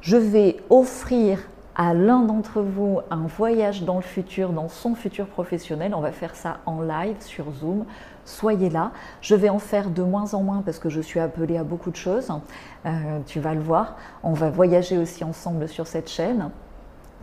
Je 0.00 0.16
vais 0.16 0.56
offrir 0.70 1.40
à 1.78 1.94
l'un 1.94 2.22
d'entre 2.22 2.60
vous 2.60 2.98
un 3.10 3.26
voyage 3.28 3.84
dans 3.84 3.96
le 3.96 4.02
futur, 4.02 4.50
dans 4.50 4.68
son 4.68 4.96
futur 4.96 5.26
professionnel. 5.26 5.94
On 5.94 6.00
va 6.00 6.10
faire 6.10 6.34
ça 6.34 6.58
en 6.66 6.82
live 6.82 7.16
sur 7.20 7.52
Zoom. 7.52 7.84
Soyez 8.28 8.68
là. 8.68 8.92
Je 9.22 9.34
vais 9.34 9.48
en 9.48 9.58
faire 9.58 9.88
de 9.88 10.02
moins 10.02 10.34
en 10.34 10.42
moins 10.42 10.60
parce 10.60 10.78
que 10.78 10.90
je 10.90 11.00
suis 11.00 11.18
appelée 11.18 11.56
à 11.56 11.64
beaucoup 11.64 11.90
de 11.90 11.96
choses. 11.96 12.30
Euh, 12.84 13.20
tu 13.26 13.40
vas 13.40 13.54
le 13.54 13.60
voir. 13.60 13.96
On 14.22 14.34
va 14.34 14.50
voyager 14.50 14.98
aussi 14.98 15.24
ensemble 15.24 15.66
sur 15.66 15.86
cette 15.86 16.10
chaîne. 16.10 16.50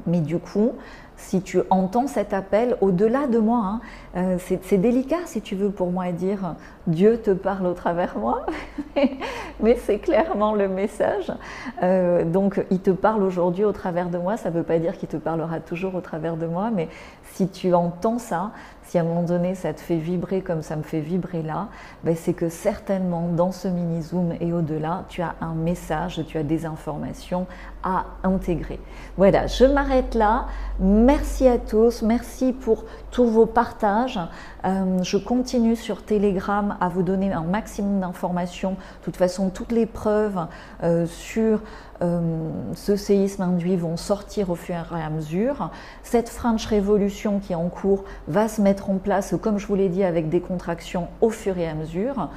Mais 0.08 0.20
du 0.20 0.39
coup, 0.39 0.74
si 1.17 1.41
tu 1.41 1.62
entends 1.69 2.08
cet 2.08 2.34
appel 2.34 2.78
au-delà 2.82 3.28
de 3.28 3.39
moi, 3.39 3.62
hein, 3.63 3.82
euh, 4.15 4.38
c'est 4.39 4.78
délicat 4.78 5.25
si 5.25 5.41
tu 5.41 5.56
veux 5.56 5.69
pour 5.69 5.91
moi 5.91 6.12
dire 6.12 6.56
Dieu 6.88 7.17
te 7.17 7.32
parle 7.32 7.65
au 7.67 7.73
travers 7.73 8.17
moi, 8.17 8.45
mais 9.60 9.75
c'est 9.75 9.99
clairement 9.99 10.54
le 10.54 10.67
message. 10.67 11.32
Euh, 11.84 12.23
donc 12.23 12.63
il 12.69 12.80
te 12.80 12.91
parle 12.91 13.23
aujourd'hui 13.23 13.63
au 13.63 13.71
travers 13.71 14.10
de 14.10 14.17
moi, 14.17 14.38
ça 14.38 14.49
ne 14.49 14.56
veut 14.56 14.63
pas 14.63 14.78
dire 14.80 14.97
qu'il 14.97 15.10
te 15.10 15.17
parlera 15.17 15.60
toujours 15.60 15.95
au 15.95 16.01
travers 16.01 16.38
de 16.38 16.45
moi, 16.45 16.69
mais 16.73 16.89
si 17.34 17.49
tu 17.49 17.73
entends 17.73 18.19
ça, 18.19 18.51
si 18.84 18.97
à 18.97 19.01
un 19.01 19.04
moment 19.04 19.23
donné 19.23 19.56
ça 19.56 19.73
te 19.73 19.82
fait 19.82 19.97
vibrer 19.97 20.41
comme 20.41 20.62
ça 20.62 20.75
me 20.75 20.84
fait 20.84 20.99
vibrer 20.99 21.41
là, 21.41 21.69
ben 22.04 22.15
c'est 22.15 22.34
que 22.34 22.49
certainement 22.49 23.30
dans 23.30 23.51
ce 23.51 23.67
mini 23.67 24.01
zoom 24.01 24.34
et 24.39 24.54
au-delà, 24.54 25.06
tu 25.10 25.21
as 25.21 25.36
un 25.41 25.56
message, 25.56 26.21
tu 26.28 26.38
as 26.38 26.43
des 26.43 26.65
informations 26.65 27.47
à 27.84 28.06
intégrer. 28.23 28.80
Voilà, 29.17 29.47
je 29.47 29.65
m'arrête 29.65 30.15
là. 30.15 30.45
Merci 31.06 31.48
à 31.48 31.60
tous, 31.60 32.02
merci 32.02 32.52
pour 32.52 32.84
tous 33.12 33.28
vos 33.28 33.46
partages. 33.46 34.20
Euh, 34.65 35.04
je 35.04 35.18
continue 35.18 35.76
sur 35.76 36.02
Telegram 36.02 36.78
à 36.82 36.89
vous 36.89 37.04
donner 37.04 37.32
un 37.32 37.44
maximum 37.44 38.00
d'informations. 38.00 38.72
De 38.72 39.04
toute 39.04 39.15
façon, 39.15 39.52
toutes 39.52 39.72
les 39.72 39.86
preuves 39.86 40.48
euh, 40.82 41.06
sur 41.06 41.62
euh, 42.02 42.50
ce 42.74 42.96
séisme 42.96 43.44
induit 43.44 43.76
vont 43.76 43.98
sortir 43.98 44.50
au 44.50 44.56
fur 44.56 44.98
et 44.98 45.04
à 45.04 45.12
mesure. 45.12 45.70
Cette 46.02 46.28
French 46.28 46.65
Révolution 46.65 47.39
qui 47.39 47.54
est 47.54 47.56
en 47.56 47.70
cours 47.70 48.04
va 48.28 48.48
se 48.48 48.60
mettre 48.60 48.89
en 48.89 48.98
place, 48.98 49.36
comme 49.39 49.60
je 49.60 49.68
vous 49.68 49.76
l'ai 49.76 49.89
dit, 49.89 50.04
avec 50.04 50.30
des 50.30 50.41
contractions 50.41 51.08
au 51.22 51.30
fur 51.30 51.60
et 51.60 51.68
à 51.68 51.76
mesure. 51.76 52.30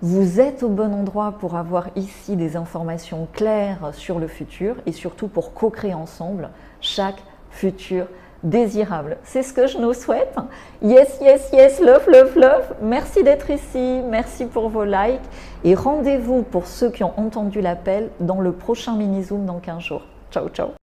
Vous 0.00 0.40
êtes 0.40 0.62
au 0.62 0.70
bon 0.70 0.94
endroit 0.94 1.32
pour 1.32 1.54
avoir 1.54 1.88
ici 1.96 2.36
des 2.36 2.56
informations 2.56 3.28
claires 3.34 3.90
sur 3.92 4.18
le 4.18 4.26
futur 4.26 4.76
et 4.86 4.92
surtout 4.92 5.28
pour 5.28 5.52
co-créer 5.52 5.92
ensemble 5.92 6.48
chaque 6.80 7.22
futur 7.56 8.06
désirable. 8.42 9.16
C'est 9.24 9.42
ce 9.42 9.52
que 9.52 9.66
je 9.66 9.78
nous 9.78 9.92
souhaite. 9.92 10.34
Yes, 10.82 11.18
yes, 11.20 11.50
yes, 11.52 11.80
love, 11.80 12.08
love, 12.08 12.36
love. 12.36 12.74
Merci 12.82 13.22
d'être 13.22 13.50
ici, 13.50 14.00
merci 14.08 14.46
pour 14.46 14.68
vos 14.68 14.84
likes 14.84 15.20
et 15.64 15.74
rendez-vous 15.74 16.42
pour 16.42 16.66
ceux 16.66 16.90
qui 16.90 17.02
ont 17.02 17.18
entendu 17.18 17.60
l'appel 17.60 18.10
dans 18.20 18.40
le 18.40 18.52
prochain 18.52 18.94
mini-zoom 18.94 19.46
dans 19.46 19.58
15 19.58 19.82
jours. 19.82 20.02
Ciao, 20.30 20.48
ciao. 20.48 20.68